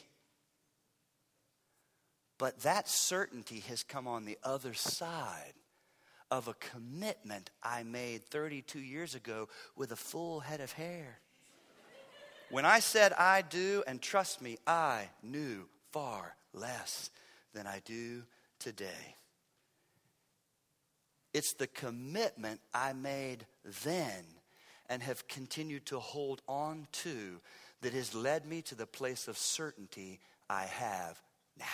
But 2.38 2.62
that 2.62 2.88
certainty 2.88 3.62
has 3.62 3.84
come 3.84 4.08
on 4.08 4.26
the 4.26 4.38
other 4.44 4.74
side 4.74 5.54
of 6.30 6.48
a 6.48 6.54
commitment 6.56 7.50
I 7.64 7.84
made 7.84 8.26
32 8.26 8.80
years 8.80 9.16
ago 9.16 9.48
with 9.76 9.92
a 9.92 9.96
full 9.96 10.42
head 10.42 10.60
of 10.60 10.74
hair. 10.74 11.20
When 12.50 12.66
I 12.66 12.80
said 12.80 13.14
I 13.14 13.42
do, 13.42 13.84
and 13.88 14.02
trust 14.02 14.42
me, 14.42 14.58
I 14.68 15.10
knew 15.24 15.68
far 15.92 16.36
less 16.54 17.10
than 17.54 17.68
I 17.68 17.82
do 17.86 18.24
today. 18.60 19.16
It's 21.34 21.54
the 21.54 21.68
commitment 21.68 22.62
I 22.74 22.94
made 22.94 23.46
then 23.84 24.24
and 24.88 25.02
have 25.02 25.28
continued 25.28 25.86
to 25.88 26.00
hold 26.00 26.42
on 26.48 26.88
to 26.92 27.42
that 27.82 27.94
has 27.94 28.16
led 28.16 28.46
me 28.46 28.62
to 28.64 28.76
the 28.76 28.86
place 28.86 29.28
of 29.28 29.38
certainty 29.38 30.20
I 30.50 30.64
have 30.64 31.22
now. 31.58 31.66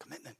Commitment. 0.00 0.36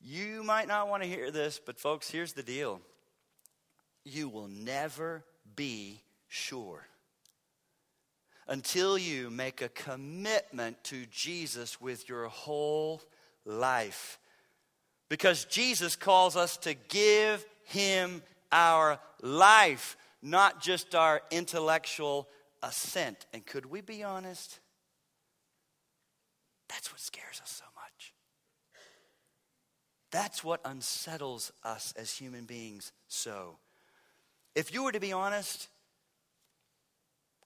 You 0.00 0.42
might 0.42 0.66
not 0.66 0.88
want 0.88 1.02
to 1.02 1.08
hear 1.08 1.30
this, 1.30 1.60
but 1.64 1.78
folks, 1.78 2.10
here's 2.10 2.32
the 2.32 2.42
deal. 2.42 2.80
You 4.04 4.28
will 4.28 4.48
never 4.48 5.24
be 5.56 6.02
sure 6.28 6.86
until 8.50 8.98
you 8.98 9.30
make 9.30 9.62
a 9.62 9.68
commitment 9.68 10.82
to 10.82 11.06
Jesus 11.06 11.80
with 11.80 12.08
your 12.08 12.26
whole 12.26 13.00
life. 13.44 14.18
Because 15.08 15.44
Jesus 15.44 15.94
calls 15.96 16.36
us 16.36 16.56
to 16.58 16.74
give 16.74 17.44
Him 17.64 18.22
our 18.50 18.98
life, 19.22 19.96
not 20.20 20.60
just 20.60 20.96
our 20.96 21.22
intellectual 21.30 22.28
assent. 22.62 23.26
And 23.32 23.46
could 23.46 23.66
we 23.66 23.80
be 23.80 24.02
honest? 24.02 24.58
That's 26.68 26.92
what 26.92 27.00
scares 27.00 27.40
us 27.40 27.50
so 27.50 27.64
much. 27.76 28.14
That's 30.10 30.42
what 30.42 30.60
unsettles 30.64 31.52
us 31.64 31.94
as 31.96 32.12
human 32.16 32.46
beings 32.46 32.92
so. 33.06 33.58
If 34.54 34.72
you 34.72 34.84
were 34.84 34.92
to 34.92 35.00
be 35.00 35.12
honest, 35.12 35.68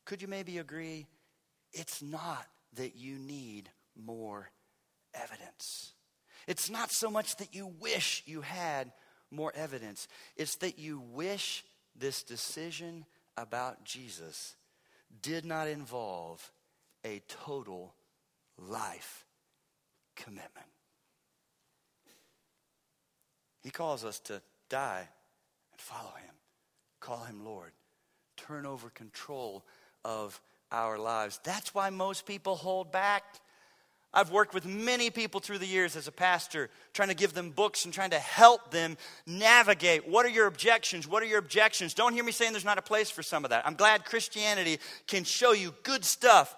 could 0.05 0.23
you 0.23 0.29
maybe 0.29 0.59
agree? 0.59 1.07
It's 1.73 2.03
not 2.03 2.47
that 2.75 2.97
you 2.97 3.19
need 3.19 3.71
more 3.97 4.51
evidence. 5.15 5.93
It's 6.47 6.71
not 6.71 6.91
so 6.91 7.11
much 7.11 7.37
that 7.37 7.55
you 7.55 7.73
wish 7.81 8.23
you 8.27 8.43
had 8.43 8.93
more 9.31 9.53
evidence, 9.57 10.07
it's 10.37 10.57
that 10.57 10.79
you 10.79 11.01
wish 11.01 11.65
this 11.97 12.23
decision 12.23 13.05
about 13.37 13.85
Jesus 13.85 14.55
did 15.23 15.45
not 15.45 15.67
involve 15.67 16.53
a 17.05 17.21
total 17.27 17.95
life 18.59 19.25
commitment. 20.15 20.67
He 23.63 23.71
calls 23.71 24.05
us 24.05 24.21
to 24.21 24.41
die 24.69 25.09
and 25.73 25.81
follow 25.81 26.13
him, 26.17 26.34
call 27.05 27.25
him 27.25 27.45
Lord, 27.45 27.73
turn 28.37 28.65
over 28.65 28.89
control 28.89 29.63
of 30.05 30.41
our 30.73 30.99
lives. 30.99 31.39
That's 31.45 31.75
why 31.75 31.91
most 31.91 32.25
people 32.25 32.57
hold 32.57 32.91
back. 32.91 33.23
I've 34.13 34.31
worked 34.31 34.55
with 34.55 34.65
many 34.65 35.11
people 35.11 35.41
through 35.41 35.59
the 35.59 35.67
years 35.67 35.97
as 35.97 36.09
a 36.09 36.13
pastor, 36.13 36.71
trying 36.93 37.09
to 37.09 37.15
give 37.15 37.35
them 37.35 37.51
books 37.51 37.85
and 37.85 37.93
trying 37.93 38.11
to 38.11 38.19
help 38.19 38.71
them 38.71 38.97
navigate. 39.27 40.09
What 40.09 40.25
are 40.25 40.31
your 40.31 40.47
objections? 40.47 41.07
What 41.07 41.23
are 41.23 41.27
your 41.27 41.41
objections? 41.41 41.95
Don't 41.95 42.15
hear 42.15 42.25
me 42.25 42.33
saying 42.33 42.53
there's 42.53 42.65
not 42.65 42.79
a 42.79 42.83
place 42.83 43.11
for 43.11 43.23
some 43.23 43.45
of 43.45 43.51
that. 43.51 43.67
I'm 43.67 43.75
glad 43.75 44.05
Christianity 44.05 44.79
can 45.07 45.25
show 45.25 45.53
you 45.53 45.75
good 45.83 46.05
stuff. 46.05 46.57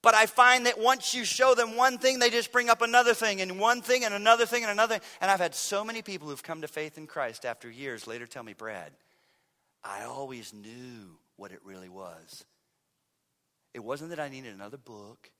But 0.00 0.14
I 0.14 0.26
find 0.26 0.66
that 0.66 0.80
once 0.80 1.12
you 1.12 1.24
show 1.24 1.54
them 1.56 1.76
one 1.76 1.98
thing, 1.98 2.20
they 2.20 2.30
just 2.30 2.52
bring 2.52 2.70
up 2.70 2.82
another 2.82 3.14
thing 3.14 3.40
and 3.40 3.58
one 3.58 3.82
thing 3.82 4.04
and 4.04 4.14
another 4.14 4.46
thing 4.46 4.62
and 4.62 4.70
another. 4.70 5.00
And 5.20 5.30
I've 5.30 5.40
had 5.40 5.56
so 5.56 5.84
many 5.84 6.02
people 6.02 6.28
who've 6.28 6.42
come 6.42 6.60
to 6.62 6.68
faith 6.68 6.96
in 6.96 7.08
Christ 7.08 7.44
after 7.44 7.68
years 7.68 8.06
later 8.06 8.26
tell 8.26 8.44
me, 8.44 8.52
Brad, 8.52 8.92
I 9.84 10.04
always 10.04 10.52
knew 10.52 11.18
what 11.36 11.52
it 11.52 11.60
really 11.64 11.88
was. 11.88 12.44
It 13.74 13.84
wasn't 13.84 14.10
that 14.10 14.20
I 14.20 14.28
needed 14.28 14.54
another 14.54 14.76
book, 14.76 15.30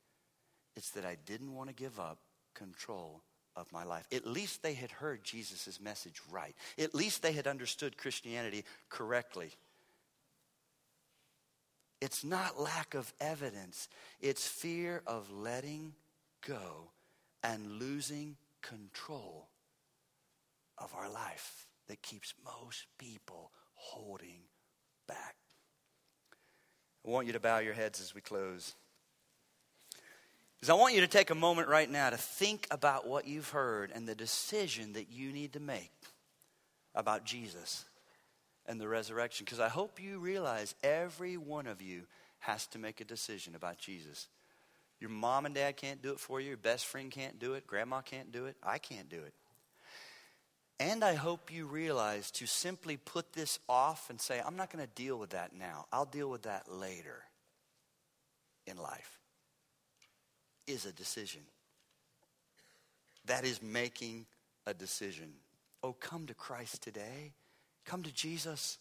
it's 0.77 0.91
that 0.91 1.05
I 1.05 1.17
didn't 1.27 1.55
want 1.55 1.71
to 1.71 1.75
give 1.75 1.99
up 1.99 2.19
control 2.55 3.23
of 3.57 3.71
my 3.73 3.85
life. 3.85 4.07
At 4.13 4.27
least 4.27 4.63
they 4.63 4.75
had 4.75 4.91
heard 4.91 5.25
Jesus' 5.25 5.81
message 5.81 6.21
right. 6.31 6.55
At 6.79 6.95
least 6.95 7.23
they 7.23 7.33
had 7.33 7.47
understood 7.47 7.97
Christianity 7.97 8.65
correctly. 8.89 9.51
It's 12.01 12.23
not 12.23 12.61
lack 12.61 12.95
of 12.95 13.13
evidence, 13.21 13.89
it's 14.21 14.47
fear 14.47 15.03
of 15.07 15.31
letting 15.33 15.95
go 16.47 16.91
and 17.43 17.73
losing 17.73 18.37
control 18.63 19.49
of 20.77 20.95
our 20.95 21.11
life 21.11 21.67
that 21.89 22.03
keeps 22.03 22.35
most 22.45 22.87
people 22.99 23.51
holding 23.89 24.41
back. 25.07 25.37
I 27.07 27.11
want 27.11 27.27
you 27.27 27.33
to 27.33 27.41
bow 27.41 27.59
your 27.59 27.75
heads 27.75 28.01
as 28.01 28.15
we 28.15 28.21
close. 28.21 28.75
Because 30.57 30.71
I 30.71 30.75
want 30.75 30.95
you 30.95 31.01
to 31.03 31.07
take 31.09 31.31
a 31.31 31.35
moment 31.35 31.69
right 31.69 31.91
now 31.91 32.11
to 32.11 32.17
think 32.17 32.67
about 32.71 33.07
what 33.07 33.27
you've 33.27 33.51
heard 33.51 33.91
and 33.95 34.07
the 34.09 34.15
decision 34.15 34.93
that 34.95 35.11
you 35.11 35.33
need 35.33 35.53
to 35.53 35.61
make. 35.61 35.93
about 36.95 37.25
Jesus 37.25 37.85
and 38.67 38.81
the 38.81 38.89
resurrection 38.89 39.45
because 39.45 39.61
I 39.61 39.69
hope 39.69 40.01
you 40.01 40.19
realize 40.19 40.75
every 40.83 41.37
one 41.37 41.67
of 41.67 41.81
you 41.81 42.03
has 42.41 42.67
to 42.69 42.79
make 42.79 43.01
a 43.01 43.05
decision 43.05 43.55
about 43.55 43.79
Jesus. 43.79 44.29
Your 45.01 45.11
mom 45.11 45.47
and 45.47 45.55
dad 45.55 45.77
can't 45.77 46.03
do 46.03 46.11
it 46.11 46.19
for 46.19 46.41
you, 46.41 46.49
your 46.49 46.57
best 46.57 46.87
friend 46.87 47.11
can't 47.11 47.39
do 47.39 47.55
it, 47.55 47.67
grandma 47.67 48.01
can't 48.01 48.33
do 48.33 48.47
it, 48.47 48.57
I 48.63 48.79
can't 48.79 49.09
do 49.09 49.19
it. 49.23 49.33
And 50.81 51.03
I 51.03 51.15
hope 51.15 51.53
you 51.53 51.67
realize 51.67 52.31
to 52.33 52.47
simply 52.47 52.97
put 52.97 53.33
this 53.33 53.59
off 53.69 54.11
and 54.11 54.21
say, 54.21 54.41
I'm 54.45 54.57
not 54.57 54.73
going 54.73 54.85
to 54.85 54.91
deal 54.95 55.19
with 55.19 55.31
that 55.31 55.53
now. 55.53 55.87
I'll 55.93 56.05
deal 56.05 56.31
with 56.31 56.43
that 56.43 56.71
later 56.71 57.25
in 58.67 58.77
life 58.77 59.19
is 60.69 60.87
a 60.87 60.93
decision. 60.93 61.41
That 63.25 63.45
is 63.45 63.61
making 63.61 64.27
a 64.67 64.75
decision. 64.75 65.33
Oh, 65.83 65.95
come 65.95 66.27
to 66.27 66.35
Christ 66.35 66.83
today. 66.83 67.33
Come 67.85 68.03
to 68.05 68.13
Jesus. 68.13 68.79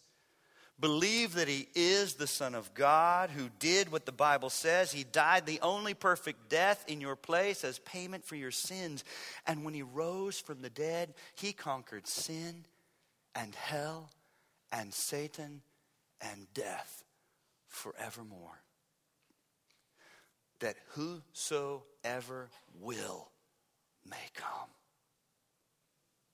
Believe 0.80 1.34
that 1.34 1.48
He 1.48 1.68
is 1.74 2.14
the 2.14 2.28
Son 2.28 2.54
of 2.54 2.72
God 2.72 3.30
who 3.30 3.48
did 3.58 3.90
what 3.90 4.06
the 4.06 4.12
Bible 4.12 4.50
says. 4.50 4.92
He 4.92 5.02
died 5.02 5.44
the 5.44 5.60
only 5.60 5.92
perfect 5.92 6.48
death 6.48 6.84
in 6.86 7.00
your 7.00 7.16
place 7.16 7.64
as 7.64 7.80
payment 7.80 8.24
for 8.24 8.36
your 8.36 8.52
sins. 8.52 9.02
And 9.46 9.64
when 9.64 9.74
He 9.74 9.82
rose 9.82 10.38
from 10.38 10.62
the 10.62 10.70
dead, 10.70 11.14
He 11.34 11.52
conquered 11.52 12.06
sin 12.06 12.64
and 13.34 13.54
hell 13.56 14.10
and 14.70 14.94
Satan 14.94 15.62
and 16.20 16.46
death 16.54 17.02
forevermore. 17.66 18.62
That 20.60 20.76
whosoever 20.90 22.50
will 22.80 23.30
may 24.08 24.16
come. 24.34 24.70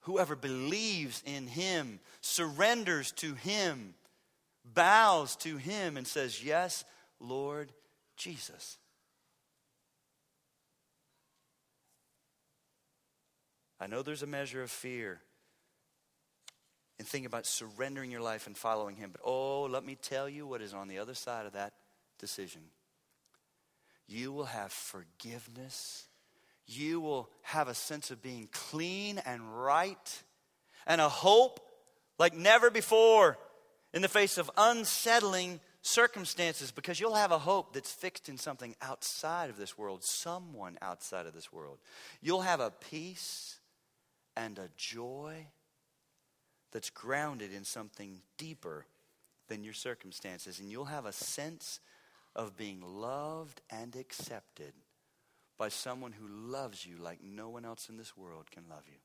Whoever 0.01 0.37
believes 0.37 1.23
in 1.25 1.47
Him, 1.47 2.01
surrenders 2.21 3.11
to 3.13 3.35
Him, 3.35 3.95
bows 4.65 5.37
to 5.37 5.57
him 5.57 5.97
and 5.97 6.07
says, 6.07 6.43
Yes, 6.43 6.85
Lord 7.21 7.73
Jesus. 8.17 8.79
I 13.81 13.87
know 13.87 14.03
there's 14.03 14.23
a 14.23 14.27
measure 14.27 14.63
of 14.63 14.71
fear 14.71 15.21
in 16.99 17.05
thinking 17.05 17.27
about 17.27 17.45
surrendering 17.45 18.11
your 18.11 18.21
life 18.21 18.47
and 18.47 18.57
following 18.57 18.97
him, 18.97 19.11
but 19.11 19.21
oh, 19.25 19.63
let 19.65 19.85
me 19.85 19.97
tell 19.97 20.29
you 20.29 20.47
what 20.47 20.63
is 20.63 20.73
on 20.73 20.89
the 20.89 20.99
other 20.99 21.15
side 21.15 21.45
of 21.45 21.53
that 21.53 21.73
decision. 22.19 22.63
You 24.07 24.33
will 24.33 24.45
have 24.45 24.73
forgiveness. 24.73 26.07
You 26.67 27.01
will 27.01 27.29
have 27.43 27.69
a 27.69 27.75
sense 27.75 28.11
of 28.11 28.23
being 28.23 28.49
clean 28.53 29.19
and 29.19 29.63
right 29.65 30.23
and 30.87 31.01
a 31.01 31.09
hope 31.09 31.61
like 32.19 32.35
never 32.35 32.71
before 32.71 33.37
in 33.95 34.03
the 34.03 34.09
face 34.09 34.37
of 34.37 34.51
unsettling 34.57 35.61
circumstances 35.81 36.73
because 36.73 36.99
you'll 36.99 37.15
have 37.15 37.31
a 37.31 37.39
hope 37.39 37.73
that's 37.73 37.93
fixed 37.93 38.29
in 38.29 38.37
something 38.37 38.75
outside 38.83 39.49
of 39.49 39.57
this 39.57 39.79
world, 39.79 40.03
someone 40.03 40.77
outside 40.83 41.27
of 41.27 41.33
this 41.33 41.53
world. 41.53 41.79
You'll 42.21 42.43
have 42.43 42.61
a 42.61 42.73
peace 42.73 43.61
and 44.37 44.59
a 44.59 44.69
joy 44.77 45.47
that's 46.73 46.91
grounded 46.91 47.55
in 47.55 47.65
something 47.65 48.21
deeper 48.37 48.85
than 49.49 49.63
your 49.63 49.75
circumstances. 49.75 50.59
And 50.59 50.71
you'll 50.71 50.87
have 50.87 51.07
a 51.07 51.13
sense 51.13 51.79
of 52.35 52.57
being 52.57 52.83
loved 52.83 53.61
and 53.71 53.95
accepted 53.95 54.73
by 55.57 55.69
someone 55.69 56.13
who 56.13 56.27
loves 56.27 56.85
you 56.85 56.97
like 56.97 57.23
no 57.23 57.49
one 57.49 57.65
else 57.65 57.89
in 57.89 57.97
this 57.97 58.17
world 58.17 58.51
can 58.51 58.65
love 58.69 58.83
you. 58.89 58.99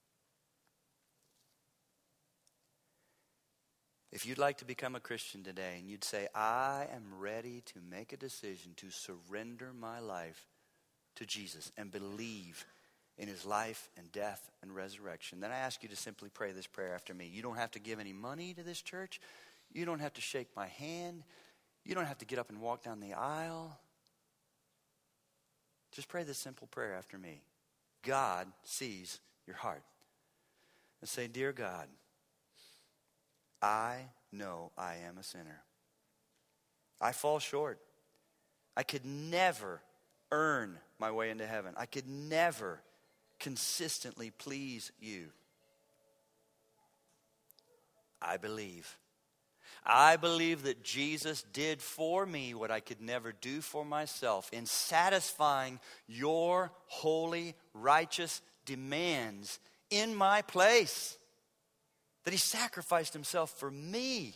If 4.12 4.26
you'd 4.26 4.39
like 4.39 4.57
to 4.57 4.66
become 4.66 4.95
a 4.95 4.99
Christian 4.99 5.43
today 5.43 5.76
and 5.78 5.88
you'd 5.88 6.03
say, 6.03 6.28
I 6.34 6.88
am 6.93 7.20
ready 7.20 7.62
to 7.68 7.80
make 7.89 8.12
a 8.12 8.18
decision 8.18 8.74
to 8.78 8.89
surrender 8.89 9.72
my 9.80 9.99
life 9.99 10.47
to 11.16 11.26
Jesus 11.26 11.72
and 11.78 11.91
believe 11.91 12.66
in 13.20 13.28
his 13.28 13.45
life 13.45 13.89
and 13.97 14.12
death 14.12 14.49
and 14.62 14.74
resurrection, 14.74 15.41
then 15.41 15.51
I 15.51 15.57
ask 15.57 15.84
you 15.84 15.89
to 15.89 15.95
simply 15.95 16.30
pray 16.30 16.53
this 16.53 16.68
prayer 16.68 16.95
after 16.95 17.14
me. 17.14 17.30
You 17.32 17.41
don't 17.41 17.57
have 17.57 17.72
to 17.72 17.80
give 17.80 17.99
any 17.99 18.14
money 18.14 18.53
to 18.53 18.64
this 18.64 18.82
church. 18.82 19.20
You 19.74 19.86
don't 19.86 19.99
have 19.99 20.14
to 20.14 20.22
shake 20.22 20.47
my 20.55 20.68
hand. 20.68 21.24
You 21.84 21.95
don't 21.95 22.05
have 22.05 22.18
to 22.20 22.26
get 22.26 22.39
up 22.39 22.49
and 22.49 22.62
walk 22.62 22.84
down 22.84 23.01
the 23.01 23.14
aisle. 23.14 23.78
Just 25.91 26.07
pray 26.07 26.24
this 26.24 26.38
simple 26.38 26.68
prayer 26.68 26.95
after 26.95 27.18
me. 27.18 27.41
God 28.03 28.47
sees 28.64 29.20
your 29.45 29.57
heart. 29.57 29.84
And 31.01 31.10
say, 31.10 31.28
Dear 31.28 31.51
God, 31.51 31.88
I 33.62 34.05
know 34.32 34.72
I 34.78 34.95
am 35.07 35.18
a 35.18 35.24
sinner. 35.24 35.64
I 37.01 37.12
fall 37.12 37.39
short. 37.39 37.80
I 38.76 38.84
could 38.84 39.05
never 39.05 39.82
earn 40.32 40.78
my 40.99 41.12
way 41.12 41.30
into 41.30 41.45
heaven. 41.45 41.74
I 41.78 41.86
could 41.86 42.07
never 42.07 42.82
consistently 43.39 44.32
please 44.32 44.91
you. 44.99 45.28
I 48.22 48.38
believe. 48.38 48.97
I 49.86 50.18
believe 50.18 50.64
that 50.64 50.84
Jesus 50.84 51.43
did 51.53 51.82
for 51.82 52.26
me 52.26 52.53
what 52.53 52.70
I 52.70 52.80
could 52.80 53.01
never 53.01 53.32
do 53.32 53.62
for 53.62 53.86
myself 53.86 54.49
in 54.51 54.66
satisfying 54.66 55.80
your 56.07 56.72
holy, 56.88 57.55
righteous 57.74 58.41
demands 58.66 59.60
in 59.89 60.14
my 60.14 60.41
place 60.41 61.18
that 62.24 62.32
he 62.32 62.38
sacrificed 62.38 63.13
himself 63.13 63.51
for 63.57 63.72
me, 63.72 64.34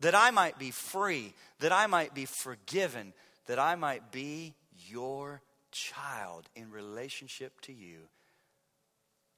that 0.00 0.14
I 0.14 0.30
might 0.30 0.58
be 0.58 0.70
free, 0.70 1.34
that 1.60 1.72
I 1.72 1.86
might 1.86 2.14
be 2.14 2.24
forgiven, 2.24 3.12
that 3.46 3.58
I 3.58 3.74
might 3.74 4.12
be 4.12 4.54
your 4.88 5.42
child 5.70 6.48
in 6.54 6.70
relationship 6.70 7.60
to 7.62 7.72
you. 7.72 8.08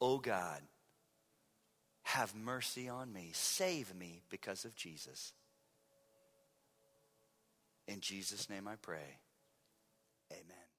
Oh 0.00 0.18
God, 0.18 0.60
have 2.02 2.34
mercy 2.34 2.88
on 2.88 3.12
me. 3.12 3.30
Save 3.32 3.94
me 3.94 4.22
because 4.30 4.64
of 4.64 4.74
Jesus. 4.76 5.32
In 7.86 8.00
Jesus' 8.00 8.48
name 8.48 8.68
I 8.68 8.76
pray. 8.76 9.18
Amen. 10.32 10.73